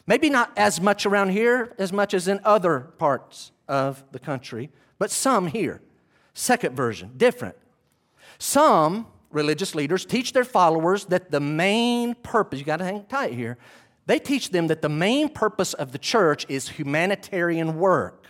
[0.06, 4.70] Maybe not as much around here as much as in other parts of the country,
[4.98, 5.80] but some here.
[6.34, 7.56] Second version, different.
[8.38, 13.32] Some religious leaders teach their followers that the main purpose, you got to hang tight
[13.32, 13.58] here,
[14.06, 18.26] they teach them that the main purpose of the church is humanitarian work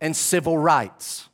[0.00, 1.28] and civil rights.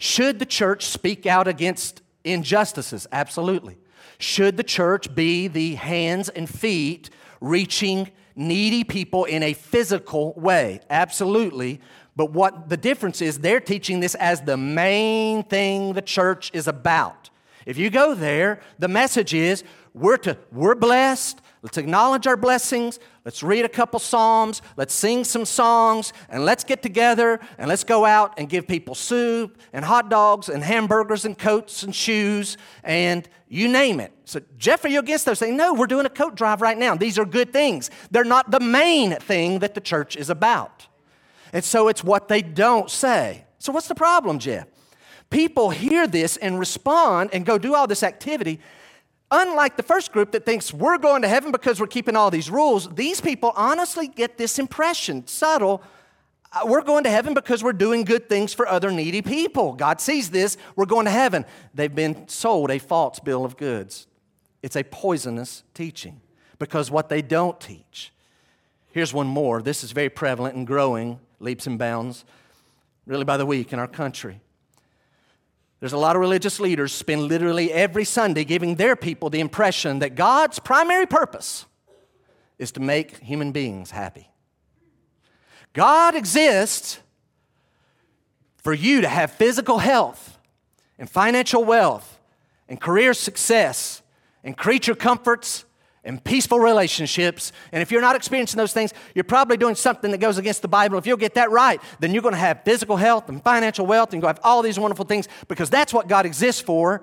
[0.00, 3.06] Should the church speak out against injustices?
[3.12, 3.76] Absolutely.
[4.18, 7.10] Should the church be the hands and feet
[7.40, 10.80] reaching needy people in a physical way?
[10.88, 11.82] Absolutely.
[12.16, 16.66] But what the difference is, they're teaching this as the main thing the church is
[16.66, 17.29] about.
[17.70, 19.62] If you go there, the message is
[19.94, 22.98] we're to we're blessed, Let's acknowledge our blessings.
[23.24, 24.62] Let's read a couple Psalms.
[24.78, 26.14] Let's sing some songs.
[26.30, 30.48] And let's get together and let's go out and give people soup and hot dogs
[30.48, 34.12] and hamburgers and coats and shoes and you name it.
[34.24, 35.54] So, Jeff, are you against those things?
[35.54, 36.94] No, we're doing a coat drive right now.
[36.94, 37.90] These are good things.
[38.10, 40.86] They're not the main thing that the church is about.
[41.52, 43.44] And so it's what they don't say.
[43.58, 44.66] So, what's the problem, Jeff?
[45.30, 48.60] People hear this and respond and go do all this activity
[49.32, 52.50] Unlike the first group that thinks we're going to heaven because we're keeping all these
[52.50, 55.82] rules, these people honestly get this impression, subtle.
[56.52, 59.74] Uh, we're going to heaven because we're doing good things for other needy people.
[59.74, 61.44] God sees this, we're going to heaven.
[61.72, 64.08] They've been sold a false bill of goods.
[64.64, 66.20] It's a poisonous teaching
[66.58, 68.12] because what they don't teach.
[68.90, 69.62] Here's one more.
[69.62, 72.24] This is very prevalent and growing leaps and bounds,
[73.06, 74.40] really by the week in our country.
[75.80, 80.00] There's a lot of religious leaders spend literally every Sunday giving their people the impression
[80.00, 81.64] that God's primary purpose
[82.58, 84.28] is to make human beings happy.
[85.72, 86.98] God exists
[88.58, 90.38] for you to have physical health
[90.98, 92.20] and financial wealth
[92.68, 94.02] and career success
[94.44, 95.64] and creature comforts
[96.04, 97.52] and peaceful relationships.
[97.72, 100.68] And if you're not experiencing those things, you're probably doing something that goes against the
[100.68, 100.98] Bible.
[100.98, 104.12] If you'll get that right, then you're going to have physical health and financial wealth
[104.12, 107.02] and to have all these wonderful things because that's what God exists for.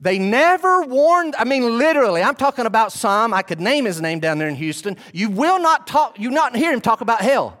[0.00, 4.20] They never warned, I mean, literally, I'm talking about some, I could name his name
[4.20, 4.96] down there in Houston.
[5.12, 7.58] You will not talk, you not hear him talk about hell.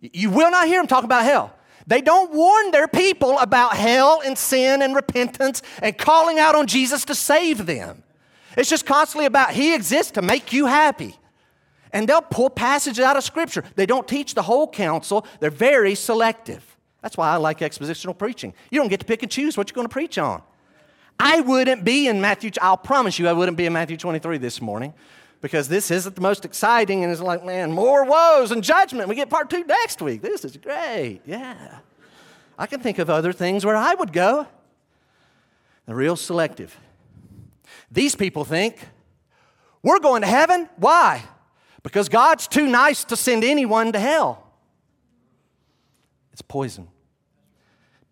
[0.00, 1.54] You will not hear him talk about hell.
[1.86, 6.66] They don't warn their people about hell and sin and repentance and calling out on
[6.66, 8.02] Jesus to save them.
[8.56, 11.16] It's just constantly about He exists to make you happy.
[11.92, 13.62] And they'll pull passages out of Scripture.
[13.76, 16.64] They don't teach the whole counsel, they're very selective.
[17.02, 18.54] That's why I like expositional preaching.
[18.70, 20.42] You don't get to pick and choose what you're going to preach on.
[21.18, 24.60] I wouldn't be in Matthew, I'll promise you, I wouldn't be in Matthew 23 this
[24.60, 24.94] morning
[25.40, 29.08] because this isn't the most exciting and it's like, man, more woes and judgment.
[29.08, 30.22] We get part two next week.
[30.22, 31.20] This is great.
[31.26, 31.78] Yeah.
[32.58, 34.46] I can think of other things where I would go.
[35.86, 36.74] They're real selective.
[37.90, 38.78] These people think
[39.82, 40.68] we're going to heaven.
[40.76, 41.22] Why?
[41.82, 44.46] Because God's too nice to send anyone to hell.
[46.32, 46.88] It's poison.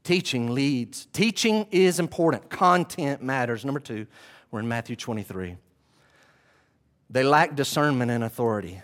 [0.05, 1.07] Teaching leads.
[1.07, 2.51] Teaching is important.
[2.51, 3.65] Content matters.
[3.65, 4.07] Number two,
[4.51, 5.57] we're in Matthew 23.
[7.11, 8.81] They lack discernment and authority.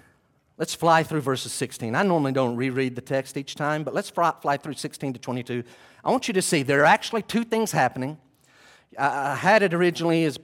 [0.58, 1.94] Let's fly through verses 16.
[1.94, 5.62] I normally don't reread the text each time, but let's fly, through 16 to 22.
[6.04, 8.18] I want you to see there are actually two things happening.
[8.98, 10.38] I had it originally as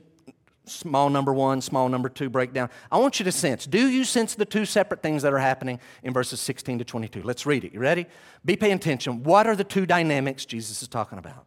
[0.66, 2.70] small number one, small number two breakdown.
[2.90, 3.66] I want you to sense.
[3.66, 7.22] Do you sense the two separate things that are happening in verses 16 to 22?
[7.22, 7.72] Let's read it.
[7.72, 8.06] You ready?
[8.44, 9.22] Be paying attention.
[9.22, 11.46] What are the two dynamics Jesus is talking about?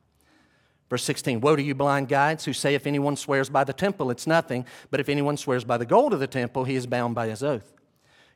[0.90, 4.12] Verse 16 Woe to you, blind guides, who say, If anyone swears by the temple,
[4.12, 7.16] it's nothing, but if anyone swears by the gold of the temple, he is bound
[7.16, 7.74] by his oath.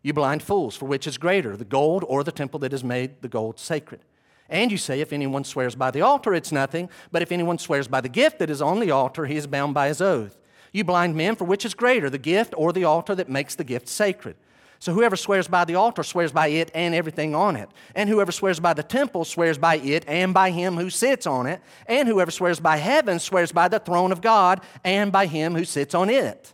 [0.04, 3.22] You blind fools, for which is greater, the gold or the temple that has made
[3.22, 4.02] the gold sacred?
[4.50, 7.88] And you say, If anyone swears by the altar, it's nothing, but if anyone swears
[7.88, 10.41] by the gift that is on the altar, he is bound by his oath.
[10.72, 13.64] You blind men, for which is greater, the gift or the altar that makes the
[13.64, 14.36] gift sacred?
[14.80, 17.70] So whoever swears by the altar swears by it and everything on it.
[17.94, 21.46] And whoever swears by the temple swears by it and by him who sits on
[21.46, 21.62] it.
[21.86, 25.66] And whoever swears by heaven swears by the throne of God and by him who
[25.66, 26.54] sits on it.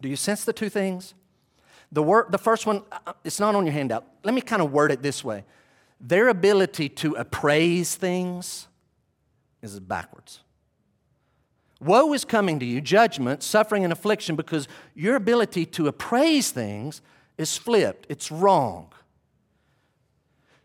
[0.00, 1.12] Do you sense the two things?
[1.92, 4.06] The, word, the first one, uh, it's not on your handout.
[4.24, 5.44] Let me kind of word it this way
[6.00, 8.68] their ability to appraise things
[9.62, 10.40] is backwards.
[11.80, 17.00] Woe is coming to you, judgment, suffering, and affliction, because your ability to appraise things
[17.36, 18.06] is flipped.
[18.08, 18.92] It's wrong.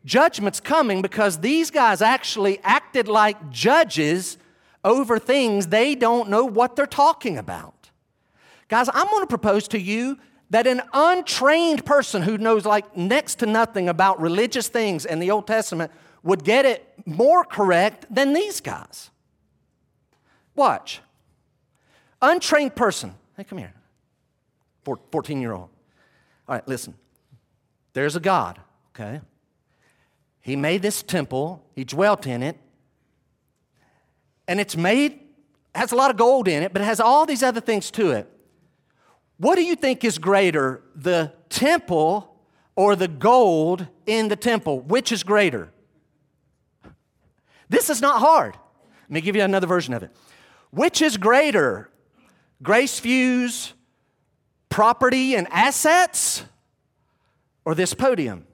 [0.06, 4.38] Judgment's coming because these guys actually acted like judges
[4.84, 7.92] over things they don't know what they're talking about.
[8.68, 10.18] Guys, I'm going to propose to you
[10.50, 15.32] that an untrained person who knows like next to nothing about religious things and the
[15.32, 19.10] Old Testament would get it more correct than these guys.
[20.56, 21.02] Watch.
[22.24, 23.14] Untrained person.
[23.36, 23.74] Hey, come here.
[24.86, 25.70] 14 year old.
[26.48, 26.96] All right, listen.
[27.92, 28.60] There's a God,
[28.96, 29.20] okay?
[30.40, 32.58] He made this temple, He dwelt in it,
[34.48, 35.20] and it's made,
[35.76, 38.12] has a lot of gold in it, but it has all these other things to
[38.12, 38.30] it.
[39.38, 42.36] What do you think is greater, the temple
[42.76, 44.80] or the gold in the temple?
[44.80, 45.72] Which is greater?
[47.68, 48.56] This is not hard.
[49.04, 50.12] Let me give you another version of it.
[50.72, 51.90] Which is greater,
[52.64, 53.74] Graceview's
[54.70, 56.44] property and assets
[57.66, 58.48] or this podium?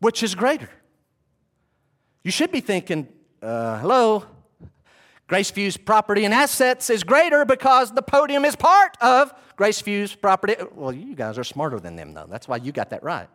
[0.00, 0.70] Which is greater?
[2.24, 3.08] You should be thinking,
[3.42, 4.24] uh, hello,
[5.28, 10.56] Graceview's property and assets is greater because the podium is part of Graceview's property.
[10.74, 12.26] Well, you guys are smarter than them, though.
[12.28, 13.28] That's why you got that right.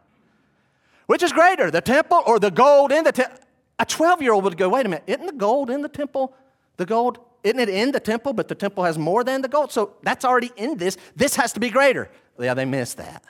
[1.06, 3.38] Which is greater, the temple or the gold in the temple?
[3.80, 6.34] A 12 year old would go, wait a minute, isn't the gold in the temple
[6.78, 7.20] the gold?
[7.44, 9.72] Isn't it in the temple, but the temple has more than the gold?
[9.72, 10.98] So that's already in this.
[11.16, 12.10] This has to be greater.
[12.40, 13.24] Yeah, they missed that.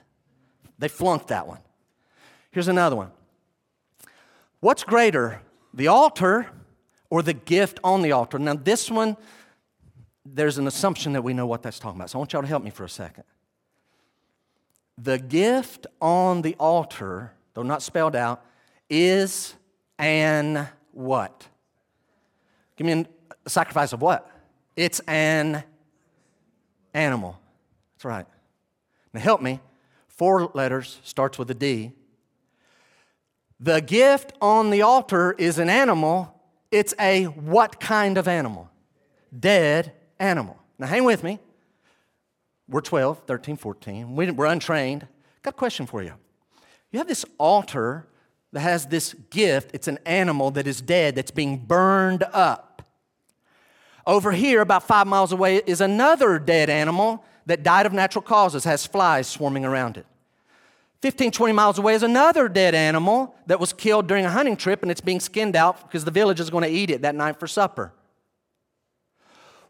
[0.80, 1.60] They flunked that one.
[2.52, 3.12] Here's another one.
[4.60, 5.42] What's greater,
[5.74, 6.48] the altar
[7.10, 8.40] or the gift on the altar?
[8.40, 9.18] Now, this one,
[10.26, 12.10] there's an assumption that we know what that's talking about.
[12.10, 13.24] So I want y'all to help me for a second.
[14.98, 18.44] The gift on the altar, though not spelled out,
[18.90, 19.54] is
[20.00, 21.48] an what?
[22.76, 23.06] Give me
[23.48, 24.30] sacrifice of what?
[24.76, 25.64] It's an
[26.94, 27.40] animal.
[27.96, 28.26] That's right.
[29.14, 29.60] Now help me.
[30.08, 31.92] Four letters, starts with a D.
[33.60, 36.34] The gift on the altar is an animal.
[36.72, 38.70] It's a what kind of animal?
[39.38, 40.58] Dead animal.
[40.78, 41.40] Now hang with me.
[42.70, 44.16] We're 12, 13, 14.
[44.16, 45.08] We're untrained.
[45.42, 46.14] Got a question for you.
[46.92, 48.08] You have this altar
[48.52, 49.72] that has this gift.
[49.74, 52.67] It's an animal that is dead, that's being burned up.
[54.08, 58.64] Over here, about five miles away, is another dead animal that died of natural causes,
[58.64, 60.06] has flies swarming around it.
[61.02, 64.82] 15, 20 miles away is another dead animal that was killed during a hunting trip
[64.82, 67.38] and it's being skinned out because the village is going to eat it that night
[67.38, 67.92] for supper.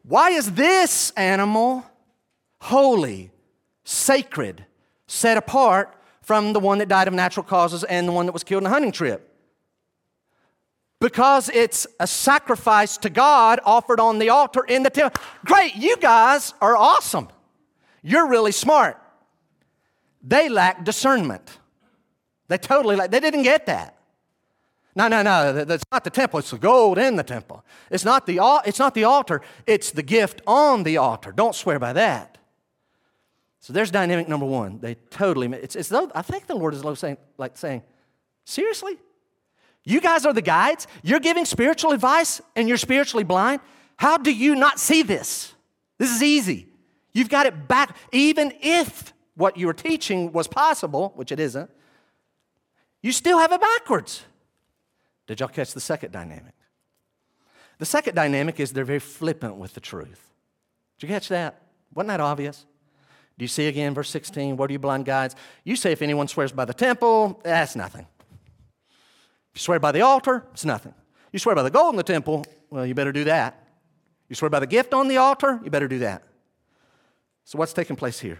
[0.03, 1.83] Why is this animal
[2.61, 3.31] holy,
[3.83, 4.65] sacred,
[5.07, 8.43] set apart from the one that died of natural causes and the one that was
[8.43, 9.36] killed in a hunting trip?
[10.99, 15.21] Because it's a sacrifice to God offered on the altar in the temple.
[15.45, 17.29] Great, you guys are awesome.
[18.01, 19.01] You're really smart.
[20.23, 21.59] They lack discernment.
[22.47, 23.97] They totally lack, they didn't get that.
[24.95, 25.63] No, no, no.
[25.63, 26.39] That's not the temple.
[26.39, 27.63] It's the gold in the temple.
[27.91, 29.41] It's not the, it's not the altar.
[29.67, 31.31] It's the gift on the altar.
[31.31, 32.39] Don't swear by that.
[33.59, 34.79] So there's dynamic number one.
[34.79, 37.83] They totally, it's, it's though, I think the Lord is saying, like saying,
[38.45, 38.97] seriously?
[39.87, 40.85] You guys are the guides.
[41.01, 43.61] You're giving spiritual advice and you're spiritually blind.
[43.95, 45.53] How do you not see this?
[45.97, 46.67] This is easy.
[47.13, 47.95] You've got it back.
[48.11, 51.71] Even if what you were teaching was possible, which it isn't,
[53.01, 54.25] you still have it backwards.
[55.25, 56.53] Did y'all catch the second dynamic?
[57.77, 60.33] The second dynamic is they're very flippant with the truth.
[60.99, 61.61] Did you catch that?
[61.93, 62.65] Wasn't that obvious?
[63.37, 64.57] Do you see again, verse 16?
[64.57, 65.33] What are you blind guides?
[65.63, 68.05] You say if anyone swears by the temple, that's nothing.
[69.57, 70.93] You swear by the altar, it's nothing.
[71.31, 73.67] You swear by the gold in the temple, well, you better do that.
[74.29, 76.21] You swear by the gift on the altar, you better do that.
[77.43, 78.37] So, what's taking place here?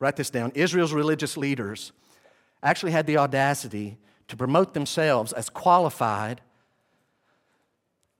[0.00, 0.50] Write this down.
[0.56, 1.92] Israel's religious leaders
[2.60, 6.40] actually had the audacity to promote themselves as qualified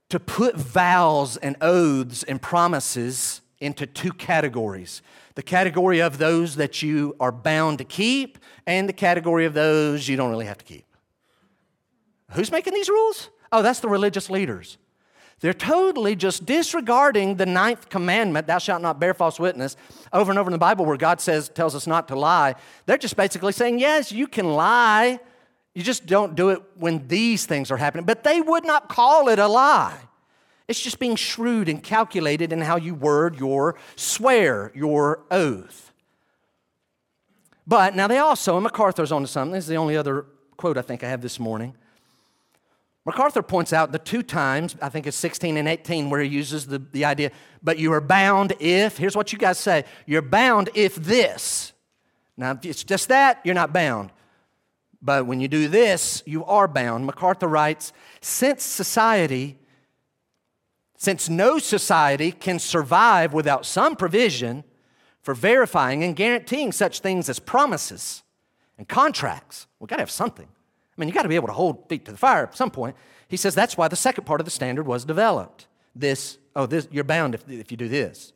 [0.07, 5.01] to put vows and oaths and promises into two categories
[5.35, 10.07] the category of those that you are bound to keep, and the category of those
[10.07, 10.86] you don't really have to keep.
[12.33, 13.29] Who's making these rules?
[13.51, 14.77] Oh, that's the religious leaders.
[15.39, 19.75] They're totally just disregarding the ninth commandment, thou shalt not bear false witness,
[20.11, 22.55] over and over in the Bible where God says, tells us not to lie.
[22.87, 25.19] They're just basically saying, yes, you can lie.
[25.75, 28.05] You just don't do it when these things are happening.
[28.05, 29.99] But they would not call it a lie.
[30.67, 35.93] It's just being shrewd and calculated in how you word your swear, your oath.
[37.67, 39.53] But now they also, and MacArthur's onto something.
[39.53, 40.25] This is the only other
[40.57, 41.75] quote I think I have this morning.
[43.07, 46.67] MacArthur points out the two times, I think it's 16 and 18, where he uses
[46.67, 47.31] the, the idea,
[47.63, 51.71] but you are bound if, here's what you guys say, you're bound if this.
[52.35, 54.11] Now, if it's just that, you're not bound.
[55.01, 57.05] But when you do this, you are bound.
[57.05, 59.57] MacArthur writes, since society,
[60.97, 64.65] since no society can survive without some provision
[65.21, 68.23] for verifying and guaranteeing such things as promises
[68.77, 70.49] and contracts, we've got to have something.
[70.97, 72.71] I mean, you got to be able to hold feet to the fire at some
[72.71, 72.95] point.
[73.27, 75.67] He says that's why the second part of the standard was developed.
[75.95, 78.33] This, oh, this, you're bound if, if you do this.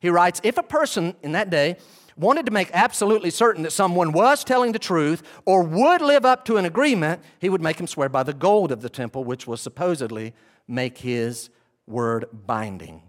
[0.00, 1.76] He writes, if a person in that day
[2.16, 6.44] wanted to make absolutely certain that someone was telling the truth or would live up
[6.46, 9.46] to an agreement, he would make him swear by the gold of the temple, which
[9.46, 10.34] was supposedly
[10.68, 11.50] make his
[11.86, 13.02] word binding.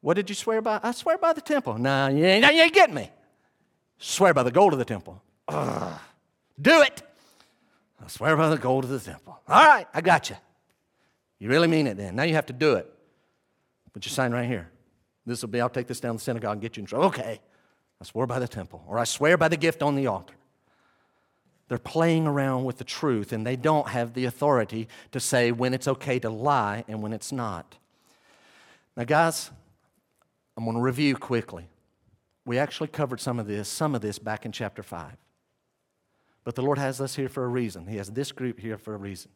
[0.00, 0.80] What did you swear by?
[0.82, 1.78] I swear by the temple.
[1.78, 3.10] No, you ain't, you ain't getting me.
[3.98, 5.22] Swear by the gold of the temple.
[5.48, 6.00] Ugh.
[6.60, 7.02] Do it.
[8.02, 9.40] I swear by the gold of the temple.
[9.46, 10.36] All right, I got you.
[11.38, 12.16] You really mean it then.
[12.16, 12.92] Now you have to do it.
[13.92, 14.70] Put your sign right here.
[15.26, 17.06] This will be, I'll take this down to the synagogue and get you in trouble.
[17.06, 17.40] Okay.
[18.00, 20.34] I swear by the temple, or I swear by the gift on the altar.
[21.68, 25.74] They're playing around with the truth, and they don't have the authority to say when
[25.74, 27.76] it's okay to lie and when it's not.
[28.96, 29.50] Now, guys,
[30.56, 31.68] I'm going to review quickly.
[32.44, 35.12] We actually covered some of this, some of this back in chapter 5.
[36.44, 37.86] But the Lord has us here for a reason.
[37.86, 39.30] He has this group here for a reason.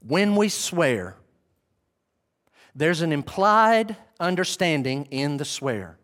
[0.00, 1.16] When we swear,
[2.74, 5.98] there's an implied understanding in the swear.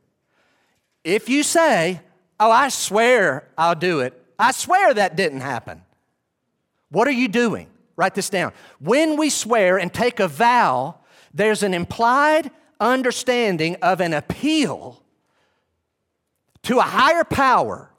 [1.03, 2.01] If you say,
[2.41, 5.83] Oh, I swear I'll do it, I swear that didn't happen.
[6.91, 7.69] What are you doing?
[7.97, 8.53] Write this down.
[8.79, 10.99] When we swear and take a vow,
[11.35, 15.03] there's an implied understanding of an appeal
[16.63, 17.91] to a higher power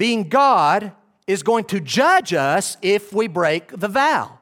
[0.00, 0.92] being God,
[1.26, 4.38] is going to judge us if we break the vow.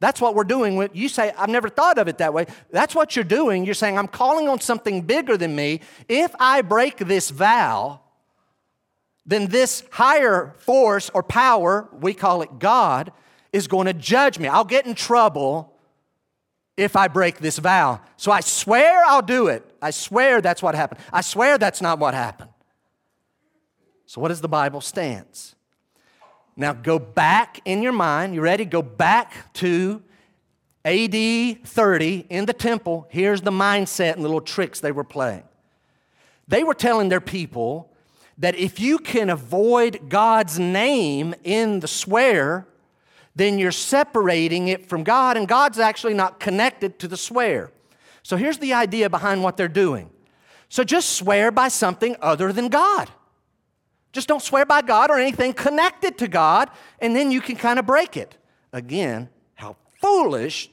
[0.00, 0.74] That's what we're doing.
[0.74, 2.46] When you say, I've never thought of it that way.
[2.72, 3.64] That's what you're doing.
[3.64, 5.82] You're saying, I'm calling on something bigger than me.
[6.08, 8.00] If I break this vow,
[9.24, 13.12] then this higher force or power, we call it God,
[13.52, 14.48] is going to judge me.
[14.48, 15.76] I'll get in trouble
[16.76, 18.00] if I break this vow.
[18.16, 19.64] So I swear I'll do it.
[19.80, 21.00] I swear that's what happened.
[21.12, 22.50] I swear that's not what happened.
[24.08, 25.54] So, what is the Bible stance?
[26.56, 28.34] Now, go back in your mind.
[28.34, 28.64] You ready?
[28.64, 30.02] Go back to
[30.82, 31.12] AD
[31.62, 33.06] 30 in the temple.
[33.10, 35.42] Here's the mindset and the little tricks they were playing.
[36.48, 37.92] They were telling their people
[38.38, 42.66] that if you can avoid God's name in the swear,
[43.36, 47.72] then you're separating it from God, and God's actually not connected to the swear.
[48.22, 50.08] So here's the idea behind what they're doing.
[50.70, 53.10] So just swear by something other than God.
[54.18, 57.78] Just don't swear by God or anything connected to God, and then you can kind
[57.78, 58.36] of break it.
[58.72, 60.68] Again, how foolish.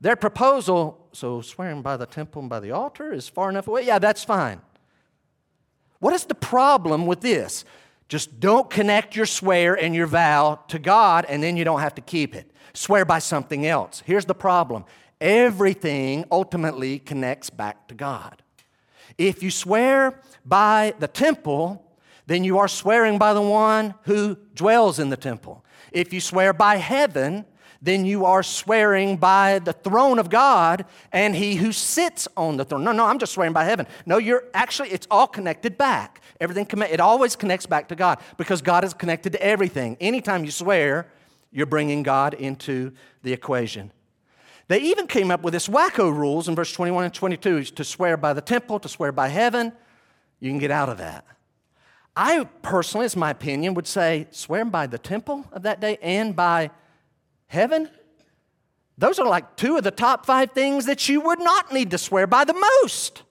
[0.00, 3.82] Their proposal, so swearing by the temple and by the altar is far enough away?
[3.82, 4.60] Yeah, that's fine.
[5.98, 7.64] What is the problem with this?
[8.08, 11.96] Just don't connect your swear and your vow to God, and then you don't have
[11.96, 12.48] to keep it.
[12.72, 14.04] Swear by something else.
[14.06, 14.84] Here's the problem
[15.20, 18.44] everything ultimately connects back to God.
[19.18, 21.82] If you swear by the temple,
[22.26, 25.64] then you are swearing by the one who dwells in the temple.
[25.92, 27.44] If you swear by heaven,
[27.80, 32.64] then you are swearing by the throne of God and he who sits on the
[32.64, 32.84] throne.
[32.84, 33.86] No, no, I'm just swearing by heaven.
[34.06, 36.20] No, you're actually, it's all connected back.
[36.40, 39.96] Everything, it always connects back to God because God is connected to everything.
[40.00, 41.06] Anytime you swear,
[41.52, 43.92] you're bringing God into the equation.
[44.68, 48.16] They even came up with this wacko rules in verse 21 and 22 to swear
[48.16, 49.72] by the temple, to swear by heaven.
[50.40, 51.24] You can get out of that.
[52.16, 56.34] I personally, it's my opinion, would say swear by the temple of that day and
[56.34, 56.70] by
[57.46, 57.90] heaven.
[58.96, 61.98] Those are like two of the top five things that you would not need to
[61.98, 63.22] swear by the most.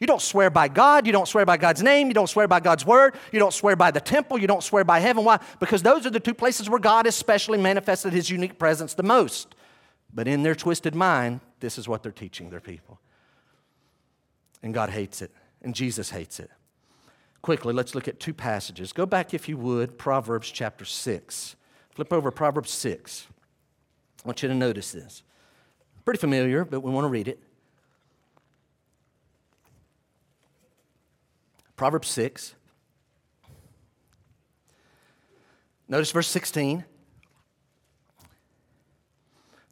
[0.00, 1.06] You don't swear by God.
[1.06, 2.08] You don't swear by God's name.
[2.08, 3.14] You don't swear by God's word.
[3.30, 4.36] You don't swear by the temple.
[4.36, 5.24] You don't swear by heaven.
[5.24, 5.38] Why?
[5.60, 9.04] Because those are the two places where God has specially manifested his unique presence the
[9.04, 9.54] most.
[10.12, 12.98] But in their twisted mind, this is what they're teaching their people.
[14.60, 15.30] And God hates it,
[15.62, 16.50] and Jesus hates it.
[17.42, 18.92] Quickly, let's look at two passages.
[18.92, 21.56] Go back, if you would, Proverbs chapter 6.
[21.90, 23.26] Flip over Proverbs 6.
[24.24, 25.24] I want you to notice this.
[26.04, 27.42] Pretty familiar, but we want to read it.
[31.74, 32.54] Proverbs 6.
[35.88, 36.84] Notice verse 16.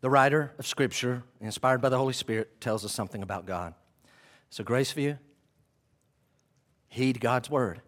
[0.01, 3.75] The writer of Scripture, inspired by the Holy Spirit, tells us something about God.
[4.49, 5.19] So, Graceview,
[6.91, 7.81] heed God's word.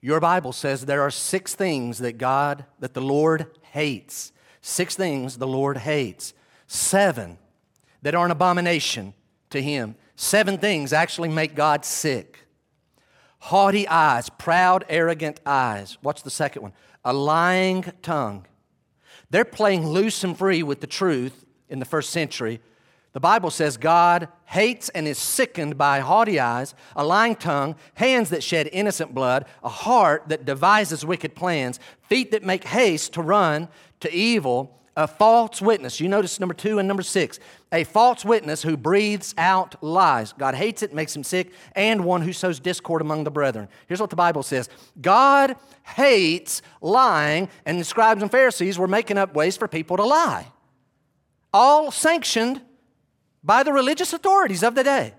[0.00, 4.32] Your Bible says there are six things that God, that the Lord hates.
[4.62, 6.32] Six things the Lord hates.
[6.66, 7.38] Seven
[8.02, 9.12] that are an abomination
[9.50, 9.96] to him.
[10.14, 12.46] Seven things actually make God sick.
[13.40, 15.98] Haughty eyes, proud, arrogant eyes.
[16.02, 16.72] What's the second one?
[17.04, 18.46] A lying tongue.
[19.30, 22.60] They're playing loose and free with the truth in the first century.
[23.12, 28.30] The Bible says God hates and is sickened by haughty eyes, a lying tongue, hands
[28.30, 33.22] that shed innocent blood, a heart that devises wicked plans, feet that make haste to
[33.22, 33.68] run
[34.00, 36.00] to evil, a false witness.
[36.00, 37.38] You notice number two and number six.
[37.72, 40.32] A false witness who breathes out lies.
[40.32, 43.68] God hates it, makes him sick, and one who sows discord among the brethren.
[43.86, 44.68] Here's what the Bible says
[45.00, 50.04] God hates lying, and the scribes and Pharisees were making up ways for people to
[50.04, 50.48] lie.
[51.54, 52.60] All sanctioned
[53.42, 55.14] by the religious authorities of the day.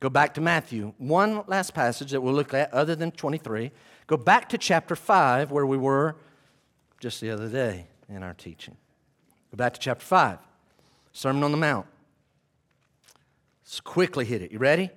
[0.00, 0.92] Go back to Matthew.
[0.98, 3.70] One last passage that we'll look at, other than 23.
[4.06, 6.16] Go back to chapter 5, where we were
[7.00, 8.76] just the other day in our teaching.
[9.50, 10.38] Go back to chapter 5,
[11.12, 11.86] Sermon on the Mount.
[13.64, 14.52] Let's quickly hit it.
[14.52, 14.90] You ready?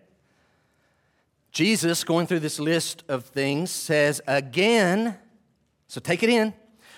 [1.51, 5.17] Jesus, going through this list of things, says, Again,
[5.88, 6.53] so take it in.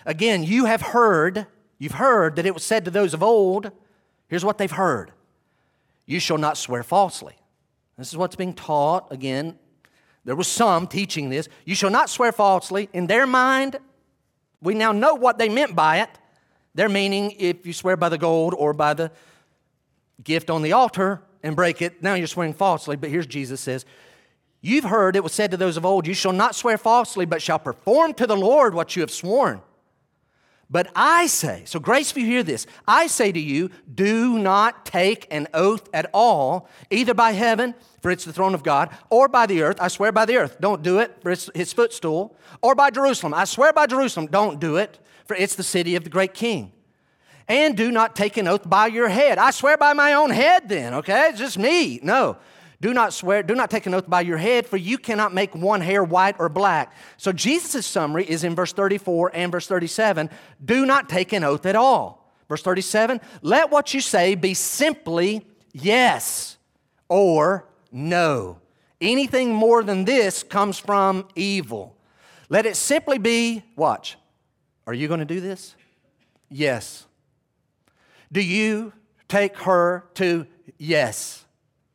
[0.05, 1.45] Again, you have heard,
[1.77, 3.71] you've heard that it was said to those of old,
[4.27, 5.11] here's what they've heard
[6.09, 7.35] You shall not swear falsely.
[7.95, 9.11] This is what's being taught.
[9.11, 9.59] Again,
[10.25, 11.47] there was some teaching this.
[11.65, 12.89] You shall not swear falsely.
[12.93, 13.77] In their mind,
[14.59, 16.09] we now know what they meant by it.
[16.73, 19.11] They're meaning if you swear by the gold or by the
[20.23, 22.95] gift on the altar and break it, now you're swearing falsely.
[22.95, 23.85] But here's Jesus says,
[24.61, 27.39] You've heard it was said to those of old, You shall not swear falsely, but
[27.39, 29.61] shall perform to the Lord what you have sworn.
[30.71, 34.85] But I say, so Grace, if you hear this, I say to you, do not
[34.85, 39.27] take an oath at all, either by heaven, for it's the throne of God, or
[39.27, 39.77] by the earth.
[39.81, 40.57] I swear by the earth.
[40.61, 42.35] Don't do it, for it's his footstool.
[42.61, 43.33] Or by Jerusalem.
[43.33, 44.27] I swear by Jerusalem.
[44.27, 46.71] Don't do it, for it's the city of the great king.
[47.47, 49.39] And do not take an oath by your head.
[49.39, 51.29] I swear by my own head, then, okay?
[51.29, 51.99] It's just me.
[52.03, 52.37] No.
[52.81, 55.53] Do not swear, do not take an oath by your head, for you cannot make
[55.53, 56.93] one hair white or black.
[57.17, 60.29] So Jesus' summary is in verse 34 and verse 37.
[60.63, 62.19] Do not take an oath at all.
[62.47, 66.57] Verse 37, let what you say be simply yes
[67.07, 68.59] or no.
[69.01, 71.95] Anything more than this comes from evil.
[72.49, 74.17] Let it simply be, watch,
[74.87, 75.75] are you going to do this?
[76.49, 77.05] Yes.
[78.31, 78.93] Do you
[79.27, 80.47] take her to?
[80.79, 81.45] Yes,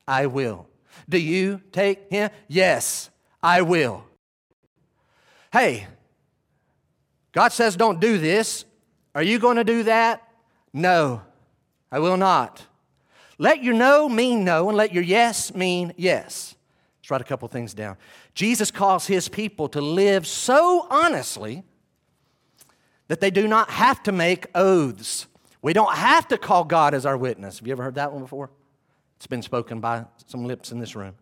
[0.06, 0.68] I will.
[1.08, 2.30] Do you take him?
[2.48, 3.10] Yes,
[3.42, 4.04] I will.
[5.52, 5.86] Hey,
[7.32, 8.64] God says don't do this.
[9.14, 10.26] Are you going to do that?
[10.72, 11.22] No,
[11.92, 12.62] I will not.
[13.38, 16.54] Let your no mean no, and let your yes mean yes.
[17.00, 17.96] Let's write a couple things down.
[18.34, 21.62] Jesus calls his people to live so honestly
[23.08, 25.26] that they do not have to make oaths.
[25.60, 27.58] We don't have to call God as our witness.
[27.58, 28.50] Have you ever heard that one before?
[29.24, 31.14] It's been spoken by some lips in this room.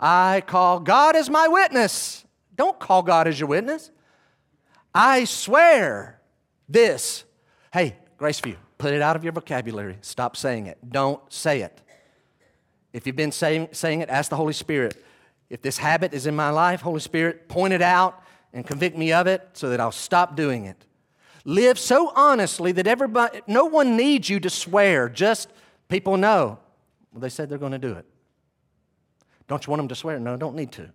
[0.00, 2.24] I call God as my witness.
[2.56, 3.92] Don't call God as your witness.
[4.92, 6.20] I swear
[6.68, 7.22] this.
[7.72, 9.98] Hey, Graceview, put it out of your vocabulary.
[10.00, 10.78] Stop saying it.
[10.90, 11.80] Don't say it.
[12.92, 15.00] If you've been saying, saying it, ask the Holy Spirit.
[15.48, 18.20] If this habit is in my life, Holy Spirit, point it out
[18.52, 20.86] and convict me of it so that I'll stop doing it.
[21.44, 25.08] Live so honestly that everybody, no one needs you to swear.
[25.08, 25.52] Just
[25.88, 26.58] people know.
[27.14, 28.04] Well, they said they're going to do it.
[29.46, 30.18] Don't you want them to swear?
[30.18, 30.90] No, don't need to.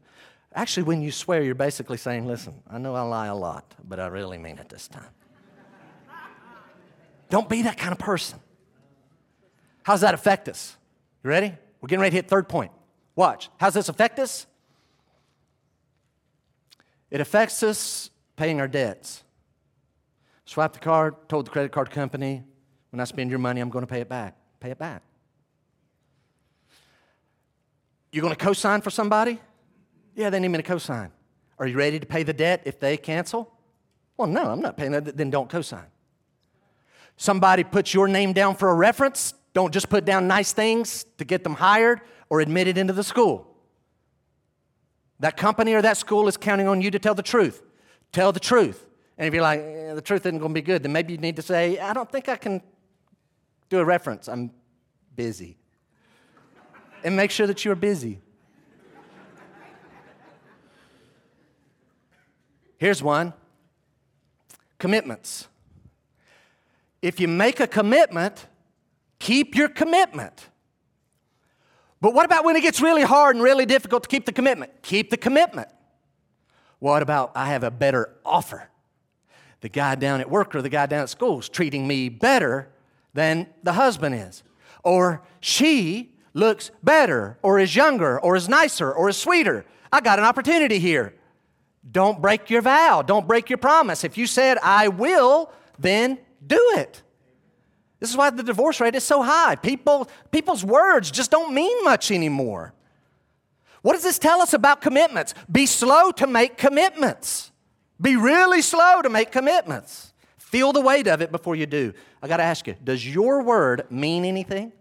[0.54, 4.02] Actually, when you swear, you're basically saying, listen, I know I lie a lot, but
[4.02, 5.10] I really mean it this time.
[7.30, 8.40] don't be that kind of person.
[9.84, 10.76] How does that affect us?
[11.24, 11.54] You ready?
[11.80, 12.72] We're getting ready to hit third point.
[13.16, 13.50] Watch.
[13.58, 14.46] How does this affect us?
[17.10, 19.24] It affects us paying our debts.
[20.44, 22.44] Swipe the card, told the credit card company,
[22.90, 24.36] when I spend your money, I'm going to pay it back.
[24.60, 25.04] Pay it back.
[28.12, 29.40] You're going to co sign for somebody?
[30.16, 31.12] Yeah, they need me to co sign.
[31.58, 33.52] Are you ready to pay the debt if they cancel?
[34.18, 35.18] Well, no, I'm not paying that.
[35.18, 35.86] Then don't co sign.
[37.18, 39.34] Somebody puts your name down for a reference.
[39.54, 43.46] Don't just put down nice things to get them hired or admitted into the school.
[45.20, 47.62] That company or that school is counting on you to tell the truth.
[48.12, 48.86] Tell the truth.
[49.18, 51.20] And if you're like, eh, the truth isn't going to be good, then maybe you
[51.20, 52.62] need to say, I don't think I can
[53.70, 54.30] do a reference.
[54.30, 54.52] I'm
[55.16, 55.59] busy.
[57.04, 58.20] And make sure that you're busy.
[62.78, 63.34] Here's one
[64.78, 65.48] commitments.
[67.02, 68.48] If you make a commitment,
[69.20, 70.48] keep your commitment.
[72.02, 74.72] But what about when it gets really hard and really difficult to keep the commitment?
[74.82, 75.68] Keep the commitment.
[76.80, 78.70] What about I have a better offer?
[79.62, 82.70] The guy down at work or the guy down at school is treating me better
[83.14, 84.44] than the husband is.
[84.84, 89.66] Or she looks better, or is younger, or is nicer, or is sweeter.
[89.92, 91.14] I got an opportunity here.
[91.92, 93.02] Don't break your vow.
[93.02, 94.04] Don't break your promise.
[94.04, 97.02] If you said, I will, then do it.
[98.00, 99.56] This is why the divorce rate is so high.
[99.56, 102.74] People, people's words just don't mean much anymore.
[103.82, 105.34] What does this tell us about commitments?
[105.52, 107.52] Be slow to make commitments.
[108.00, 110.14] Be really slow to make commitments.
[110.38, 111.94] Feel the weight of it before you do.
[112.22, 114.72] I got to ask you does your word mean anything?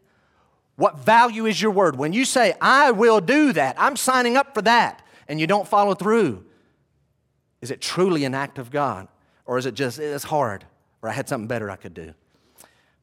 [0.78, 1.98] What value is your word?
[1.98, 5.66] When you say, I will do that, I'm signing up for that, and you don't
[5.66, 6.44] follow through,
[7.60, 9.08] is it truly an act of God?
[9.44, 10.66] Or is it just, it's hard,
[11.02, 12.14] or I had something better I could do?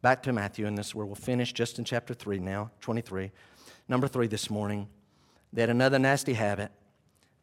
[0.01, 3.29] Back to Matthew, and this is where we'll finish just in chapter 3 now, 23.
[3.89, 4.87] Number 3 this morning,
[5.51, 6.71] they had another nasty habit,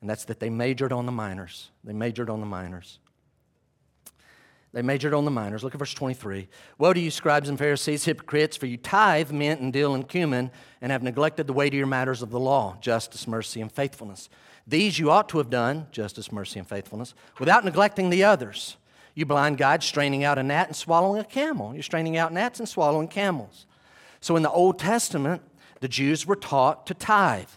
[0.00, 1.70] and that's that they majored on the minors.
[1.84, 3.00] They majored on the minors.
[4.72, 5.62] They majored on the minors.
[5.62, 6.48] Look at verse 23.
[6.78, 10.50] Woe to you, scribes and Pharisees, hypocrites, for you tithe mint and dill and cumin
[10.80, 14.30] and have neglected the weightier matters of the law justice, mercy, and faithfulness.
[14.66, 18.76] These you ought to have done, justice, mercy, and faithfulness, without neglecting the others.
[19.14, 21.74] You blind guides, straining out a gnat and swallowing a camel.
[21.74, 23.66] You're straining out gnats and swallowing camels.
[24.20, 25.42] So in the Old Testament,
[25.80, 27.48] the Jews were taught to tithe.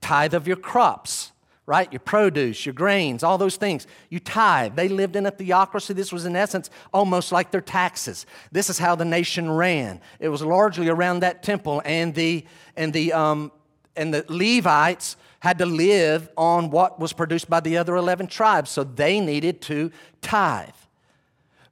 [0.00, 1.29] Tithe of your crops,
[1.70, 1.92] right?
[1.92, 3.86] Your produce, your grains, all those things.
[4.08, 4.74] You tithe.
[4.74, 5.94] They lived in a theocracy.
[5.94, 8.26] This was, in essence, almost like their taxes.
[8.50, 10.00] This is how the nation ran.
[10.18, 12.44] It was largely around that temple, and the,
[12.76, 13.52] and the, um,
[13.94, 18.68] and the Levites had to live on what was produced by the other 11 tribes,
[18.68, 19.92] so they needed to
[20.22, 20.70] tithe.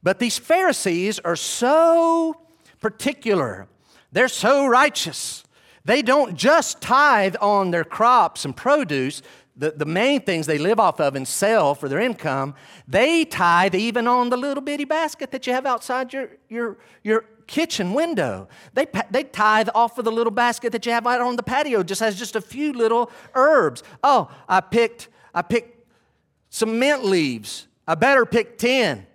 [0.00, 2.40] But these Pharisees are so
[2.80, 3.66] particular,
[4.12, 5.42] they're so righteous.
[5.84, 9.22] They don't just tithe on their crops and produce,
[9.58, 12.54] the, the main things they live off of and sell for their income.
[12.86, 17.24] They tithe even on the little bitty basket that you have outside your, your, your
[17.48, 18.48] kitchen window.
[18.74, 21.82] They, they tithe off of the little basket that you have out on the patio,
[21.82, 23.82] just has just a few little herbs.
[24.04, 25.84] Oh, I picked, I picked
[26.50, 27.66] some mint leaves.
[27.86, 29.06] I better pick 10.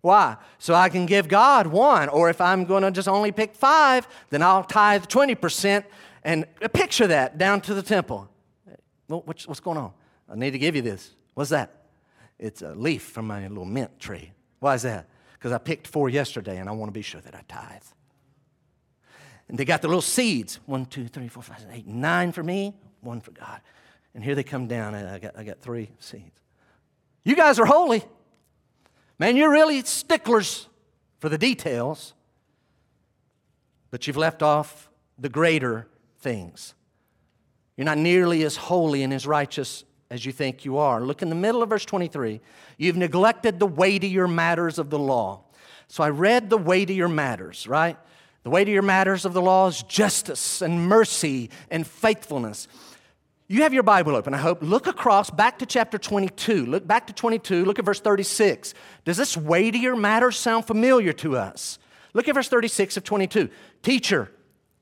[0.00, 0.36] Why?
[0.58, 2.08] So I can give God one.
[2.08, 5.84] Or if I'm going to just only pick five, then I'll tithe 20%
[6.24, 8.31] and picture that down to the temple.
[9.06, 9.92] What's, what's going on?
[10.30, 11.10] I need to give you this.
[11.34, 11.82] What's that?
[12.38, 14.32] It's a leaf from my little mint tree.
[14.60, 15.08] Why is that?
[15.34, 17.82] Because I picked four yesterday and I want to be sure that I tithe.
[19.48, 22.74] And they got the little seeds one, two, three, four, five, eight, nine for me,
[23.00, 23.60] one for God.
[24.14, 26.40] And here they come down, and I got, I got three seeds.
[27.24, 28.04] You guys are holy.
[29.18, 30.68] Man, you're really sticklers
[31.18, 32.14] for the details,
[33.90, 35.86] but you've left off the greater
[36.18, 36.74] things.
[37.76, 41.00] You're not nearly as holy and as righteous as you think you are.
[41.00, 42.40] Look in the middle of verse 23.
[42.76, 45.44] You've neglected the weightier matters of the law.
[45.88, 47.96] So I read the weightier matters, right?
[48.44, 52.68] The weightier matters of the law is justice and mercy and faithfulness.
[53.48, 54.62] You have your Bible open, I hope.
[54.62, 56.66] Look across back to chapter 22.
[56.66, 57.64] Look back to 22.
[57.64, 58.74] Look at verse 36.
[59.04, 61.78] Does this weightier matter sound familiar to us?
[62.14, 63.48] Look at verse 36 of 22.
[63.82, 64.30] Teacher,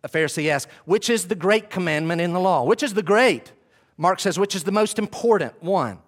[0.03, 2.65] a Pharisee asks, which is the great commandment in the law?
[2.65, 3.53] Which is the great?
[3.97, 5.99] Mark says, which is the most important one?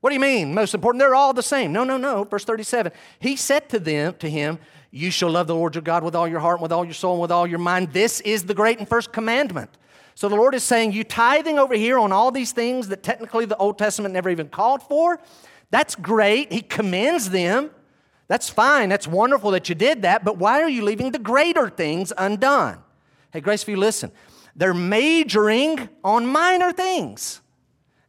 [0.00, 1.00] What do you mean, most important?
[1.00, 1.72] They're all the same.
[1.72, 2.24] No, no, no.
[2.24, 2.92] Verse 37.
[3.20, 4.58] He said to them, to him,
[4.90, 6.92] You shall love the Lord your God with all your heart, and with all your
[6.92, 7.92] soul, and with all your mind.
[7.92, 9.70] This is the great and first commandment.
[10.16, 13.44] So the Lord is saying, You tithing over here on all these things that technically
[13.44, 15.20] the Old Testament never even called for,
[15.70, 16.52] that's great.
[16.52, 17.70] He commends them.
[18.26, 18.88] That's fine.
[18.88, 20.24] That's wonderful that you did that.
[20.24, 22.78] But why are you leaving the greater things undone?
[23.32, 24.12] Hey, Graceview, listen.
[24.54, 27.40] They're majoring on minor things,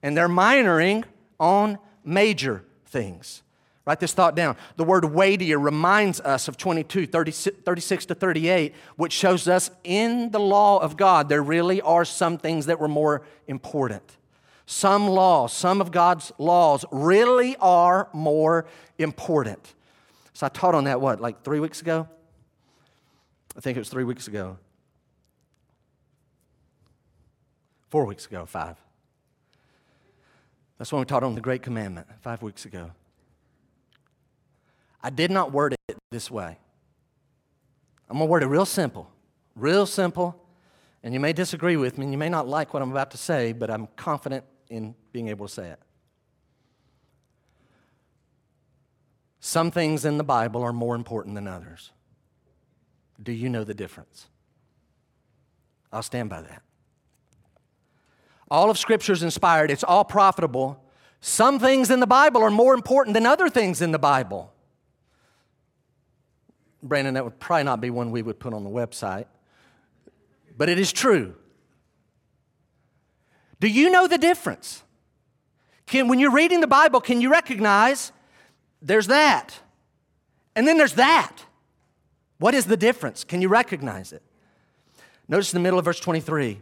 [0.01, 1.05] and they're minoring
[1.39, 3.41] on major things.
[3.85, 4.55] Write this thought down.
[4.77, 10.31] The word weightier reminds us of 22, 36, 36 to 38, which shows us in
[10.31, 14.17] the law of God, there really are some things that were more important.
[14.65, 18.65] Some laws, some of God's laws really are more
[18.97, 19.73] important.
[20.33, 22.07] So I taught on that, what, like three weeks ago?
[23.57, 24.57] I think it was three weeks ago.
[27.93, 28.75] Four weeks ago, five.
[30.79, 32.89] That's when we taught on the Great Commandment, five weeks ago.
[35.03, 36.57] I did not word it this way.
[38.09, 39.11] I'm going to word it real simple,
[39.55, 40.43] real simple.
[41.03, 43.17] And you may disagree with me, and you may not like what I'm about to
[43.19, 45.79] say, but I'm confident in being able to say it.
[49.39, 51.91] Some things in the Bible are more important than others.
[53.21, 54.29] Do you know the difference?
[55.91, 56.63] I'll stand by that.
[58.53, 60.79] All of Scripture is inspired, it's all profitable.
[61.21, 64.53] Some things in the Bible are more important than other things in the Bible.
[66.83, 69.25] Brandon, that would probably not be one we would put on the website,
[70.55, 71.33] but it is true.
[73.59, 74.83] Do you know the difference?
[75.87, 78.11] Can, when you're reading the Bible, can you recognize
[78.83, 79.61] there's that,
[80.55, 81.37] and then there's that?
[82.37, 83.23] What is the difference?
[83.23, 84.21] Can you recognize it?
[85.27, 86.61] Notice in the middle of verse 23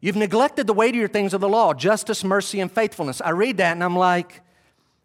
[0.00, 3.20] You've neglected the weightier things of the law justice, mercy, and faithfulness.
[3.20, 4.40] I read that and I'm like,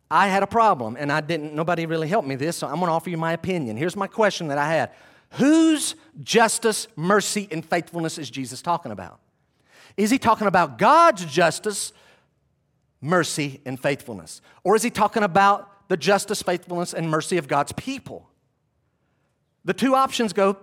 [0.10, 2.92] I had a problem and I didn't, nobody really helped me this, so I'm gonna
[2.92, 3.76] offer you my opinion.
[3.76, 4.92] Here's my question that I had
[5.32, 9.20] Whose justice, mercy, and faithfulness is Jesus talking about?
[9.98, 11.92] Is he talking about God's justice,
[13.02, 14.42] mercy, and faithfulness?
[14.64, 18.30] Or is he talking about the justice, faithfulness, and mercy of God's people?
[19.66, 20.58] The two options go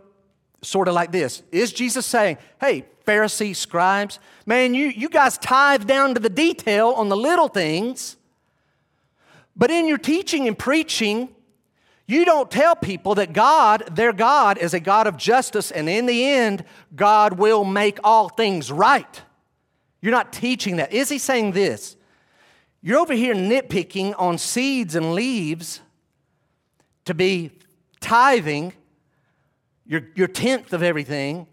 [0.63, 5.87] sort of like this Is Jesus saying, hey, Pharisee scribes, man, you, you guys tithe
[5.87, 8.17] down to the detail on the little things,
[9.57, 11.29] but in your teaching and preaching,
[12.07, 16.07] you don't tell people that God, their God, is a God of justice, and in
[16.07, 19.23] the end, God will make all things right.
[20.01, 20.93] You're not teaching that.
[20.93, 21.97] Is he saying this?
[22.83, 25.81] You're over here nitpicking on seeds and leaves
[27.05, 27.53] to be
[28.01, 28.73] tithing
[29.87, 31.47] your, your tenth of everything.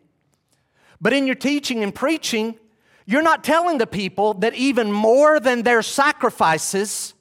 [1.02, 2.60] But in your teaching and preaching,
[3.06, 7.14] you're not telling the people that even more than their sacrifices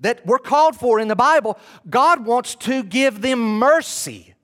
[0.00, 1.58] that were called for in the Bible,
[1.88, 4.34] God wants to give them mercy.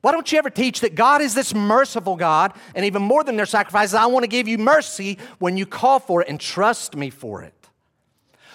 [0.00, 3.36] Why don't you ever teach that God is this merciful God, and even more than
[3.36, 6.94] their sacrifices, I want to give you mercy when you call for it and trust
[6.94, 7.54] me for it?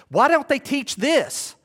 [0.09, 1.55] Why don't they teach this?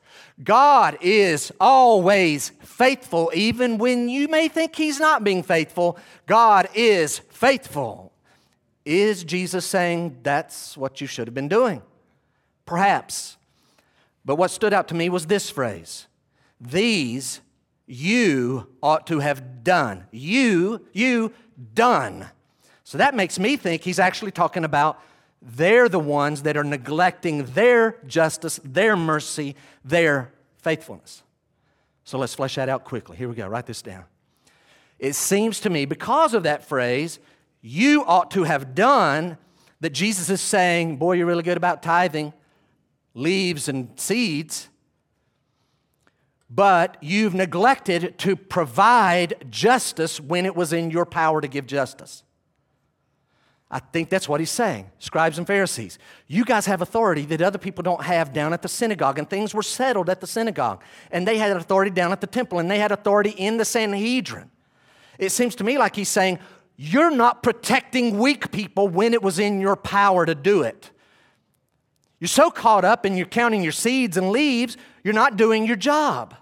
[0.43, 5.97] God is always faithful, even when you may think He's not being faithful.
[6.25, 8.11] God is faithful.
[8.83, 11.81] Is Jesus saying that's what you should have been doing?
[12.65, 13.37] Perhaps.
[14.25, 16.07] But what stood out to me was this phrase
[16.59, 17.41] These
[17.87, 20.05] you ought to have done.
[20.11, 21.33] You, you
[21.73, 22.27] done.
[22.83, 25.01] So that makes me think he's actually talking about
[25.45, 31.21] they're the ones that are neglecting their justice, their mercy, their faithfulness.
[32.03, 33.15] So let's flesh that out quickly.
[33.15, 33.47] Here we go.
[33.47, 34.05] Write this down.
[34.97, 37.19] It seems to me, because of that phrase,
[37.61, 39.37] you ought to have done,
[39.81, 42.33] that Jesus is saying, Boy, you're really good about tithing
[43.13, 44.67] leaves and seeds,
[46.49, 52.23] but you've neglected to provide justice when it was in your power to give justice.
[53.69, 54.91] I think that's what he's saying.
[54.99, 55.97] Scribes and Pharisees,
[56.27, 59.53] you guys have authority that other people don't have down at the synagogue, and things
[59.53, 60.83] were settled at the synagogue.
[61.11, 64.51] And they had authority down at the temple, and they had authority in the Sanhedrin.
[65.17, 66.39] It seems to me like he's saying,
[66.77, 70.91] You're not protecting weak people when it was in your power to do it.
[72.19, 75.75] You're so caught up in you're counting your seeds and leaves, you're not doing your
[75.75, 76.35] job.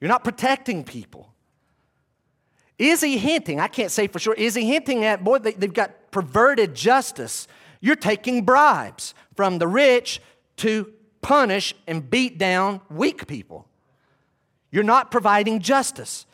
[0.00, 1.32] You're not protecting people.
[2.78, 3.58] Is he hinting?
[3.58, 4.34] I can't say for sure.
[4.34, 7.46] Is he hinting at, boy, they, have got perverted justice
[7.82, 10.22] You're taking bribes from the rich
[10.56, 10.90] to
[11.20, 13.68] punish and beat down weak people.
[14.70, 16.24] You're not providing justice.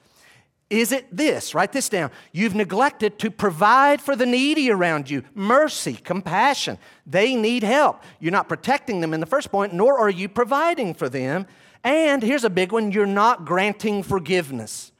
[0.70, 1.52] Is it this?
[1.52, 2.12] Write this down.
[2.30, 6.78] You've neglected to provide for the needy around you mercy, compassion.
[7.04, 8.04] They need help.
[8.20, 11.44] You're not protecting them in the first point, nor are you providing for them.
[11.82, 14.91] And here's a big one you're not granting forgiveness.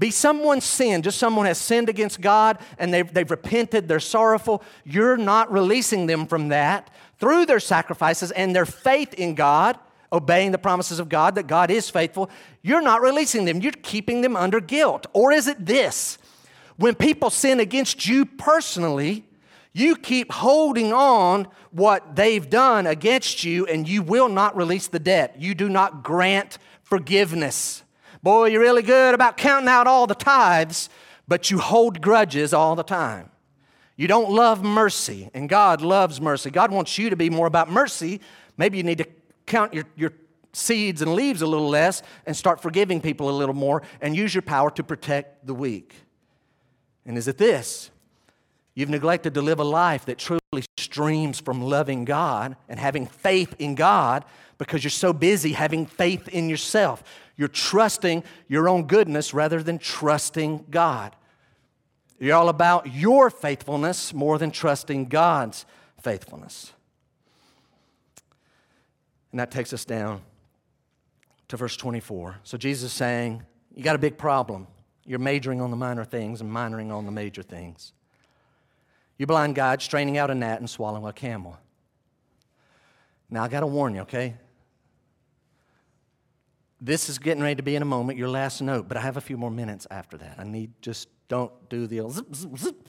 [0.00, 4.62] Be someone's sin, just someone has sinned against God and they've, they've repented, they're sorrowful.
[4.84, 9.78] You're not releasing them from that through their sacrifices and their faith in God
[10.12, 12.30] obeying the promises of God, that God is faithful,
[12.62, 13.60] you're not releasing them.
[13.60, 15.06] You're keeping them under guilt.
[15.12, 16.18] Or is it this?
[16.76, 19.24] When people sin against you personally,
[19.72, 24.98] you keep holding on what they've done against you and you will not release the
[24.98, 25.36] debt.
[25.38, 27.84] You do not grant forgiveness.
[28.22, 30.90] Boy, you're really good about counting out all the tithes,
[31.26, 33.30] but you hold grudges all the time.
[33.96, 36.50] You don't love mercy, and God loves mercy.
[36.50, 38.20] God wants you to be more about mercy.
[38.56, 39.06] Maybe you need to
[39.46, 40.12] count your, your
[40.52, 44.34] seeds and leaves a little less and start forgiving people a little more and use
[44.34, 45.94] your power to protect the weak.
[47.06, 47.90] And is it this?
[48.74, 50.40] You've neglected to live a life that truly
[50.76, 54.24] streams from loving God and having faith in God
[54.58, 57.02] because you're so busy having faith in yourself.
[57.40, 61.16] You're trusting your own goodness rather than trusting God.
[62.18, 65.64] You're all about your faithfulness more than trusting God's
[66.02, 66.74] faithfulness.
[69.30, 70.20] And that takes us down
[71.48, 72.40] to verse 24.
[72.42, 73.42] So Jesus is saying,
[73.74, 74.66] You got a big problem.
[75.06, 77.94] You're majoring on the minor things and minoring on the major things.
[79.16, 81.56] You blind guide straining out a gnat and swallowing a camel.
[83.30, 84.34] Now, I got to warn you, okay?
[86.80, 89.18] This is getting ready to be in a moment your last note, but I have
[89.18, 90.36] a few more minutes after that.
[90.38, 92.88] I need just don't do the zip, zip, zip.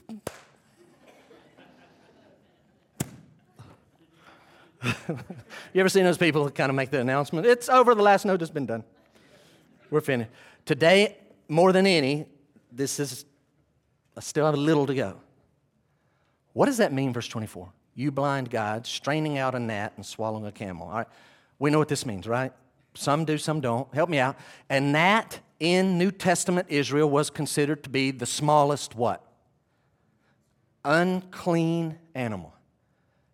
[5.74, 7.46] you ever seen those people kind of make the announcement?
[7.46, 8.82] It's over, the last note has been done.
[9.90, 10.30] We're finished.
[10.64, 11.18] Today,
[11.48, 12.24] more than any,
[12.72, 13.26] this is,
[14.16, 15.20] I still have a little to go.
[16.54, 17.70] What does that mean, verse 24?
[17.94, 20.88] You blind guides, straining out a gnat and swallowing a camel.
[20.88, 21.06] All right,
[21.58, 22.52] we know what this means, right?
[22.94, 23.92] Some do, some don't.
[23.94, 24.36] Help me out.
[24.68, 29.24] And that in New Testament Israel was considered to be the smallest what?
[30.84, 32.54] Unclean animal.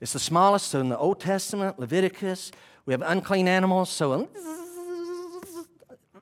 [0.00, 0.68] It's the smallest.
[0.68, 2.52] So in the Old Testament, Leviticus,
[2.86, 3.90] we have unclean animals.
[3.90, 4.28] So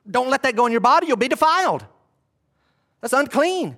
[0.09, 1.85] don't let that go in your body, you'll be defiled.
[3.01, 3.77] That's unclean.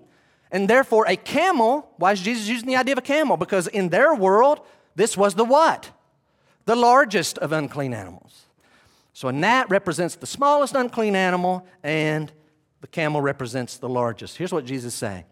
[0.52, 3.38] And therefore, a camel, why is Jesus using the idea of a camel?
[3.38, 4.62] Because in their world,
[4.96, 5.92] this was the what?
[6.66, 8.46] The largest of unclean animals.
[9.20, 12.32] So a gnat represents the smallest unclean animal, and
[12.80, 14.38] the camel represents the largest.
[14.38, 15.26] Here's what Jesus is saying.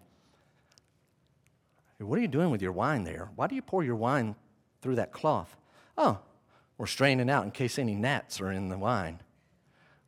[1.97, 3.29] What are you doing with your wine there?
[3.37, 4.35] Why do you pour your wine
[4.81, 5.55] through that cloth.
[5.97, 6.19] Oh,
[6.77, 9.21] we're straining out in case any gnats are in the wine.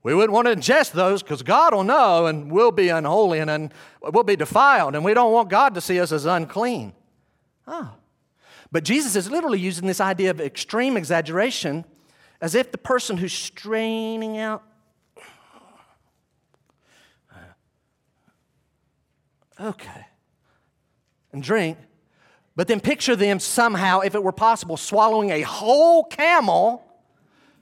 [0.03, 3.49] We wouldn't want to ingest those because God will know and we'll be unholy and
[3.49, 3.71] un-
[4.01, 6.91] we'll be defiled, and we don't want God to see us as unclean.
[7.65, 7.93] Oh.
[8.73, 11.85] But Jesus is literally using this idea of extreme exaggeration
[12.41, 14.63] as if the person who's straining out
[19.59, 20.05] okay
[21.33, 21.77] and drink
[22.59, 26.83] but then picture them somehow, if it were possible, swallowing a whole camel,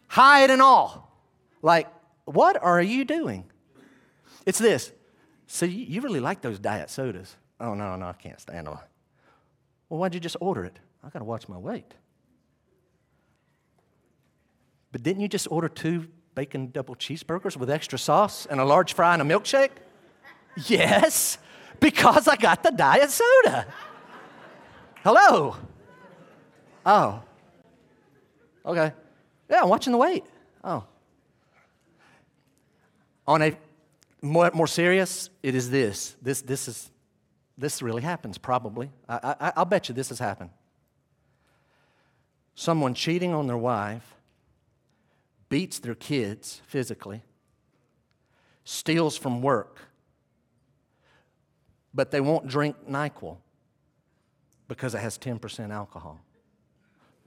[0.07, 1.15] hide and all.
[1.61, 1.87] Like,
[2.25, 3.43] what are you doing?
[4.47, 4.91] It's this.
[5.45, 7.35] So you really like those diet sodas?
[7.59, 8.79] Oh, no, no, I can't stand them.
[9.87, 10.79] Well, why'd you just order it?
[11.03, 11.93] I got to watch my weight.
[14.97, 18.95] But didn't you just order two bacon double cheeseburgers with extra sauce and a large
[18.95, 19.69] fry and a milkshake?
[20.65, 21.37] yes,
[21.79, 23.67] because I got the diet soda.
[25.03, 25.55] Hello?
[26.83, 27.21] Oh.
[28.65, 28.91] Okay.
[29.47, 30.23] Yeah, I'm watching the weight.
[30.63, 30.83] Oh.
[33.27, 33.55] On a
[34.23, 36.15] more, more serious, it is this.
[36.23, 36.89] This, this, is,
[37.55, 38.89] this really happens, probably.
[39.07, 40.49] I, I, I'll bet you this has happened.
[42.55, 44.16] Someone cheating on their wife,
[45.49, 47.23] beats their kids physically,
[48.63, 49.79] steals from work,
[51.93, 53.37] but they won't drink NyQuil
[54.67, 56.19] because it has 10% alcohol.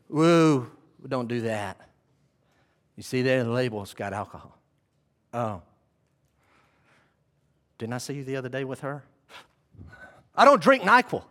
[0.08, 0.70] Woo,
[1.06, 1.88] don't do that.
[2.96, 4.58] You see there, the label, it's got alcohol.
[5.32, 5.62] Oh.
[7.78, 9.04] Didn't I see you the other day with her?
[10.34, 11.24] I don't drink NyQuil.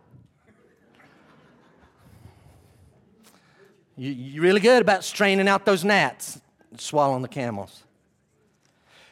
[3.96, 6.40] You, you're really good about straining out those gnats
[6.78, 7.84] swallowing the camels.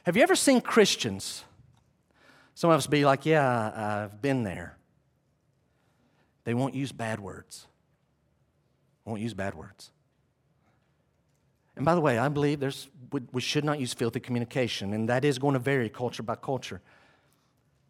[0.04, 1.44] Have you ever seen Christians?
[2.54, 4.76] Some of us be like, yeah, I've been there.
[6.44, 7.66] They won't use bad words.
[9.04, 9.90] won't use bad words.
[11.76, 12.88] And by the way, I believe there's,
[13.32, 16.80] we, should not use filthy communication, and that is going to vary culture by culture.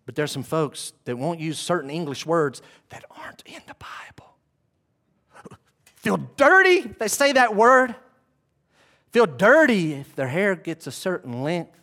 [0.05, 2.61] But there's some folks that won't use certain English words
[2.91, 4.35] that aren't in the Bible.
[5.97, 7.95] Feel dirty, they say that word.
[9.11, 11.81] Feel dirty if their hair gets a certain length.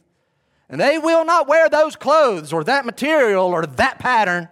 [0.70, 4.50] And they will not wear those clothes or that material or that pattern.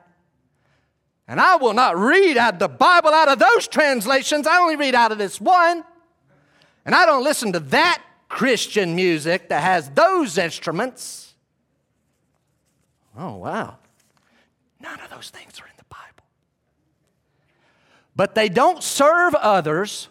[1.27, 4.45] And I will not read out the Bible out of those translations.
[4.45, 5.83] I only read out of this one.
[6.85, 11.33] And I don't listen to that Christian music that has those instruments.
[13.17, 13.77] Oh, wow.
[14.81, 16.25] None of those things are in the Bible.
[18.15, 20.09] But they don't serve others.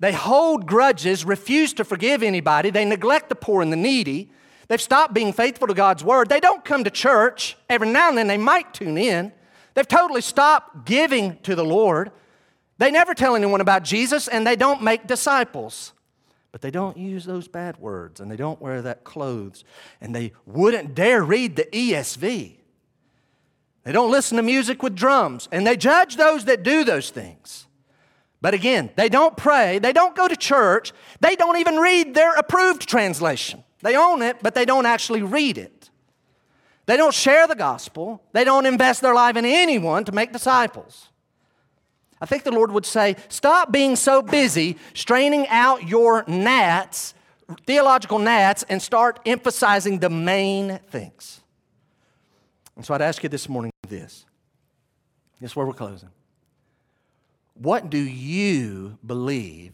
[0.00, 2.70] They hold grudges, refuse to forgive anybody.
[2.70, 4.30] They neglect the poor and the needy.
[4.68, 6.28] They've stopped being faithful to God's word.
[6.28, 7.56] They don't come to church.
[7.68, 9.32] Every now and then they might tune in.
[9.74, 12.12] They've totally stopped giving to the Lord.
[12.78, 15.92] They never tell anyone about Jesus and they don't make disciples.
[16.52, 19.64] But they don't use those bad words and they don't wear that clothes
[20.00, 22.56] and they wouldn't dare read the ESV.
[23.84, 27.67] They don't listen to music with drums and they judge those that do those things.
[28.40, 32.34] But again, they don't pray, they don't go to church, they don't even read their
[32.34, 33.64] approved translation.
[33.82, 35.90] They own it, but they don't actually read it.
[36.86, 38.22] They don't share the gospel.
[38.32, 41.08] They don't invest their life in anyone to make disciples.
[42.20, 47.14] I think the Lord would say, stop being so busy straining out your gnats,
[47.66, 51.40] theological gnats, and start emphasizing the main things.
[52.74, 54.24] And so I'd ask you this morning this.
[55.40, 56.08] This is where we're closing.
[57.58, 59.72] What do you believe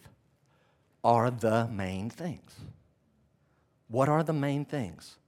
[1.02, 2.54] are the main things?
[3.88, 5.18] What are the main things?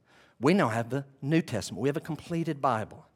[0.41, 1.83] We now have the New Testament.
[1.83, 3.07] We have a completed Bible.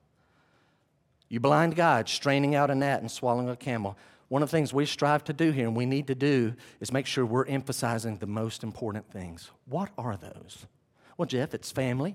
[1.29, 3.97] You blind guide, straining out a gnat and swallowing a camel.
[4.29, 6.93] One of the things we strive to do here and we need to do is
[6.93, 9.51] make sure we're emphasizing the most important things.
[9.67, 10.67] What are those?
[11.17, 12.15] Well, Jeff, it's family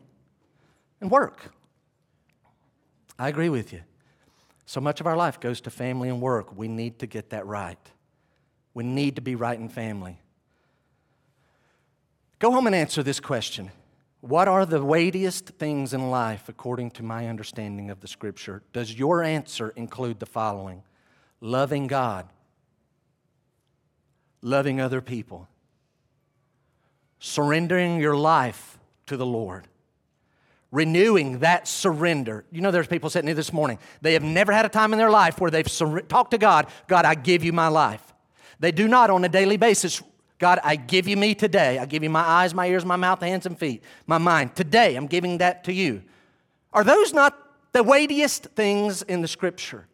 [1.01, 1.51] and work.
[3.17, 3.81] I agree with you.
[4.65, 6.55] So much of our life goes to family and work.
[6.55, 7.79] We need to get that right.
[8.73, 10.19] We need to be right in family.
[12.39, 13.71] Go home and answer this question
[14.25, 18.63] what are the weightiest things in life according to my understanding of the scripture?
[18.73, 20.81] Does your answer include the following
[21.41, 22.27] loving God,
[24.41, 25.47] loving other people,
[27.19, 29.67] surrendering your life to the Lord?
[30.75, 32.45] Renewing that surrender.
[32.51, 33.79] You know, there's people sitting here this morning.
[34.01, 36.67] They have never had a time in their life where they've sur- talked to God,
[36.87, 38.13] God, I give you my life.
[38.59, 40.01] They do not on a daily basis
[40.37, 41.79] God, I give you me today.
[41.79, 44.55] I give you my eyes, my ears, my mouth, hands, and feet, my mind.
[44.55, 46.03] Today, I'm giving that to you.
[46.73, 47.37] Are those not
[47.71, 49.87] the weightiest things in the scripture?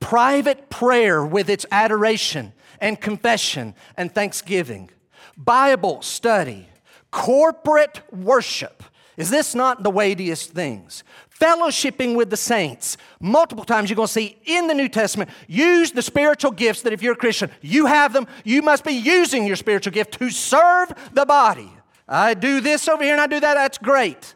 [0.00, 4.90] Private prayer with its adoration and confession and thanksgiving,
[5.36, 6.68] Bible study,
[7.10, 8.82] corporate worship.
[9.16, 11.04] Is this not the weightiest things?
[11.40, 12.96] fellowshipping with the saints.
[13.20, 16.92] Multiple times you're going to see in the New Testament, use the spiritual gifts that
[16.92, 18.26] if you're a Christian, you have them.
[18.44, 21.70] You must be using your spiritual gift to serve the body.
[22.08, 23.54] I do this over here and I do that.
[23.54, 24.34] That's great.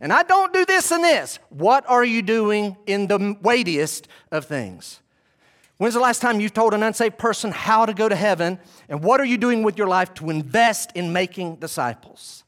[0.00, 1.38] And I don't do this and this.
[1.48, 5.00] What are you doing in the weightiest of things?
[5.78, 8.58] When's the last time you told an unsaved person how to go to heaven?
[8.88, 12.44] And what are you doing with your life to invest in making disciples?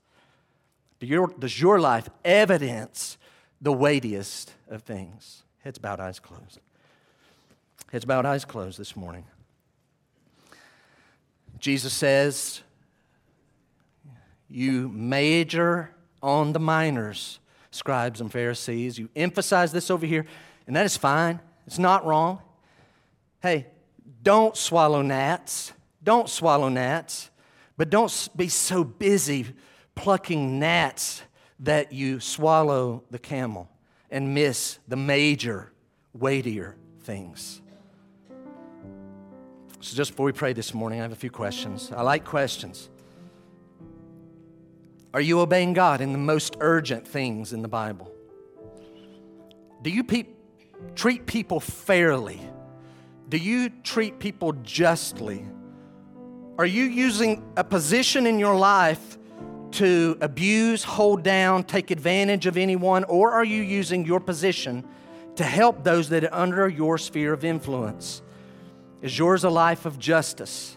[1.01, 3.18] Do your, does your life evidence
[3.61, 5.42] the weightiest of things.
[5.61, 6.61] Heads bowed, eyes closed.
[7.90, 9.24] Heads bowed, eyes closed this morning.
[11.59, 12.62] Jesus says,
[14.49, 15.90] You major
[16.22, 17.40] on the minors,
[17.70, 18.99] scribes and Pharisees.
[18.99, 20.26] You emphasize this over here,
[20.66, 21.40] and that is fine.
[21.66, 22.40] It's not wrong.
[23.42, 23.66] Hey,
[24.22, 25.72] don't swallow gnats.
[26.03, 27.30] Don't swallow gnats,
[27.76, 29.46] but don't be so busy
[29.99, 31.22] plucking gnats
[31.59, 33.68] that you swallow the camel
[34.12, 35.72] and miss the major,
[36.12, 37.61] weightier things.
[39.80, 41.90] So, just before we pray this morning, I have a few questions.
[41.90, 42.88] I like questions.
[45.12, 48.12] Are you obeying God in the most urgent things in the Bible?
[49.82, 50.28] Do you pe-
[50.94, 52.40] treat people fairly?
[53.28, 55.44] Do you treat people justly?
[56.57, 59.17] Are you using a position in your life
[59.72, 64.84] to abuse, hold down, take advantage of anyone, or are you using your position
[65.36, 68.22] to help those that are under your sphere of influence?
[69.02, 70.76] Is yours a life of justice?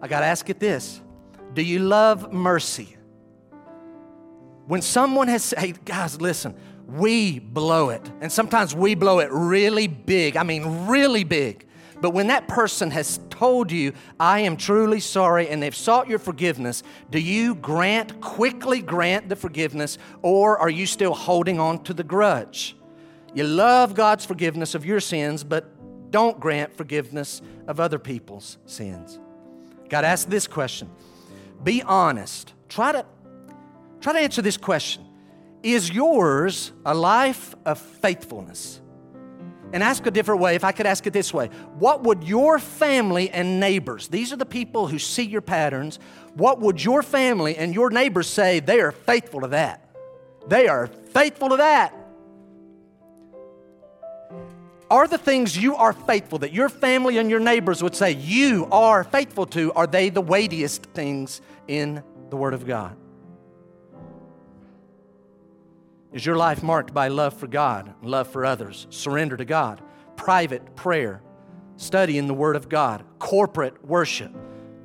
[0.00, 1.00] I got to ask it this
[1.54, 2.96] Do you love mercy?
[4.66, 6.54] When someone has said, hey, guys, listen,
[6.86, 8.02] we blow it.
[8.20, 10.36] And sometimes we blow it really big.
[10.36, 11.66] I mean, really big.
[12.00, 16.18] But when that person has told you, I am truly sorry, and they've sought your
[16.18, 21.94] forgiveness, do you grant, quickly grant the forgiveness, or are you still holding on to
[21.94, 22.76] the grudge?
[23.34, 29.18] You love God's forgiveness of your sins, but don't grant forgiveness of other people's sins.
[29.88, 30.90] God, ask this question.
[31.62, 32.54] Be honest.
[32.68, 33.06] Try to,
[34.00, 35.04] try to answer this question.
[35.62, 38.80] Is yours a life of faithfulness?
[39.72, 41.48] And ask a different way, if I could ask it this way
[41.78, 45.98] What would your family and neighbors, these are the people who see your patterns,
[46.34, 48.60] what would your family and your neighbors say?
[48.60, 49.84] They are faithful to that.
[50.48, 51.94] They are faithful to that.
[54.90, 58.66] Are the things you are faithful that your family and your neighbors would say you
[58.72, 62.96] are faithful to, are they the weightiest things in the Word of God?
[66.10, 69.82] Is your life marked by love for God, love for others, surrender to God,
[70.16, 71.20] private prayer,
[71.76, 74.32] study in the Word of God, corporate worship,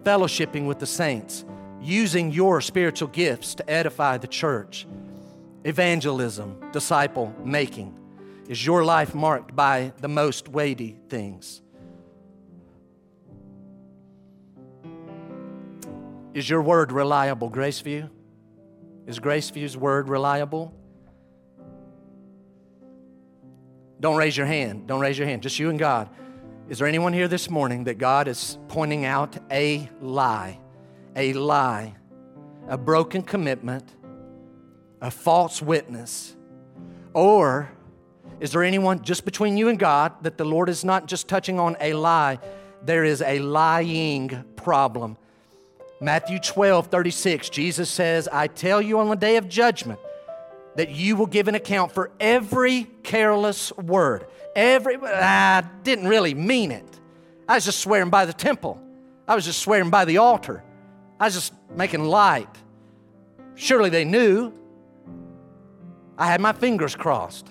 [0.03, 1.45] fellowshipping with the saints,
[1.81, 4.85] using your spiritual gifts to edify the church,
[5.63, 7.97] evangelism, disciple making?
[8.49, 11.61] Is your life marked by the most weighty things?
[16.33, 18.09] Is your word reliable, Graceview?
[19.07, 20.73] Is Graceview's word reliable?
[24.03, 24.85] Don't raise your hand.
[24.85, 25.43] Don't raise your hand.
[25.43, 26.09] Just you and God.
[26.67, 30.59] Is there anyone here this morning that God is pointing out a lie?
[31.15, 31.95] A lie,
[32.67, 33.85] a broken commitment,
[34.99, 36.35] a false witness,
[37.13, 37.71] or
[38.41, 41.57] is there anyone just between you and God that the Lord is not just touching
[41.57, 42.39] on a lie?
[42.83, 45.15] There is a lying problem.
[46.01, 50.01] Matthew 12, 36, Jesus says, I tell you on the day of judgment
[50.75, 54.25] that you will give an account for every careless word.
[54.55, 56.99] Every, I didn't really mean it.
[57.47, 58.81] I was just swearing by the temple.
[59.27, 60.63] I was just swearing by the altar.
[61.19, 62.49] I was just making light.
[63.55, 64.53] Surely they knew.
[66.17, 67.47] I had my fingers crossed.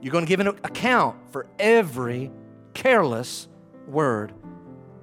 [0.00, 2.30] You're going to give an account for every
[2.74, 3.48] careless
[3.86, 4.32] word.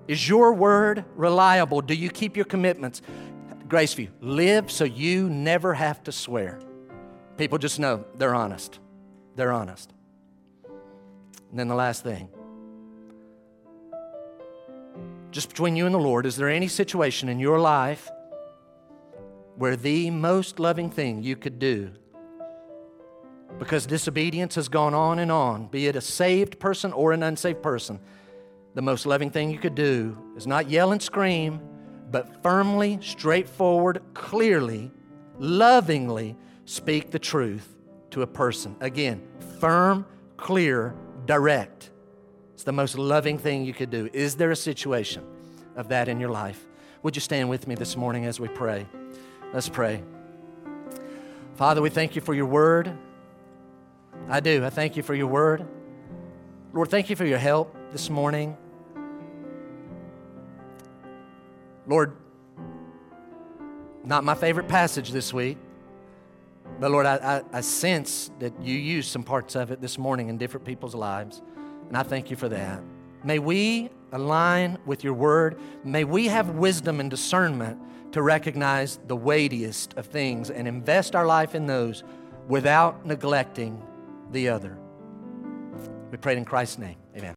[0.07, 1.81] Is your word reliable?
[1.81, 3.01] Do you keep your commitments?
[3.69, 6.59] Graceview, live so you never have to swear.
[7.37, 8.79] People just know they're honest.
[9.35, 9.93] They're honest.
[10.65, 12.29] And then the last thing
[15.31, 18.09] just between you and the Lord, is there any situation in your life
[19.57, 21.91] where the most loving thing you could do
[23.59, 27.61] because disobedience has gone on and on, be it a saved person or an unsaved
[27.61, 27.99] person.
[28.75, 31.59] The most loving thing you could do is not yell and scream,
[32.11, 34.91] but firmly, straightforward, clearly,
[35.37, 36.35] lovingly
[36.65, 37.75] speak the truth
[38.11, 38.75] to a person.
[38.79, 39.21] Again,
[39.59, 40.05] firm,
[40.37, 40.95] clear,
[41.25, 41.91] direct.
[42.53, 44.09] It's the most loving thing you could do.
[44.13, 45.23] Is there a situation
[45.75, 46.65] of that in your life?
[47.03, 48.87] Would you stand with me this morning as we pray?
[49.53, 50.03] Let's pray.
[51.55, 52.91] Father, we thank you for your word.
[54.27, 54.65] I do.
[54.65, 55.65] I thank you for your word.
[56.73, 58.57] Lord, thank you for your help this morning.
[61.89, 62.15] Lord,
[64.03, 65.57] not my favorite passage this week,
[66.79, 70.29] but Lord, I, I, I, sense that you used some parts of it this morning
[70.29, 71.41] in different people's lives,
[71.87, 72.83] and I thank you for that.
[73.23, 75.59] May we align with your word.
[75.83, 77.79] May we have wisdom and discernment
[78.11, 82.03] to recognize the weightiest of things and invest our life in those
[82.47, 83.83] without neglecting
[84.31, 84.77] the other.
[86.11, 86.97] We pray in Christ's name.
[87.17, 87.33] Amen.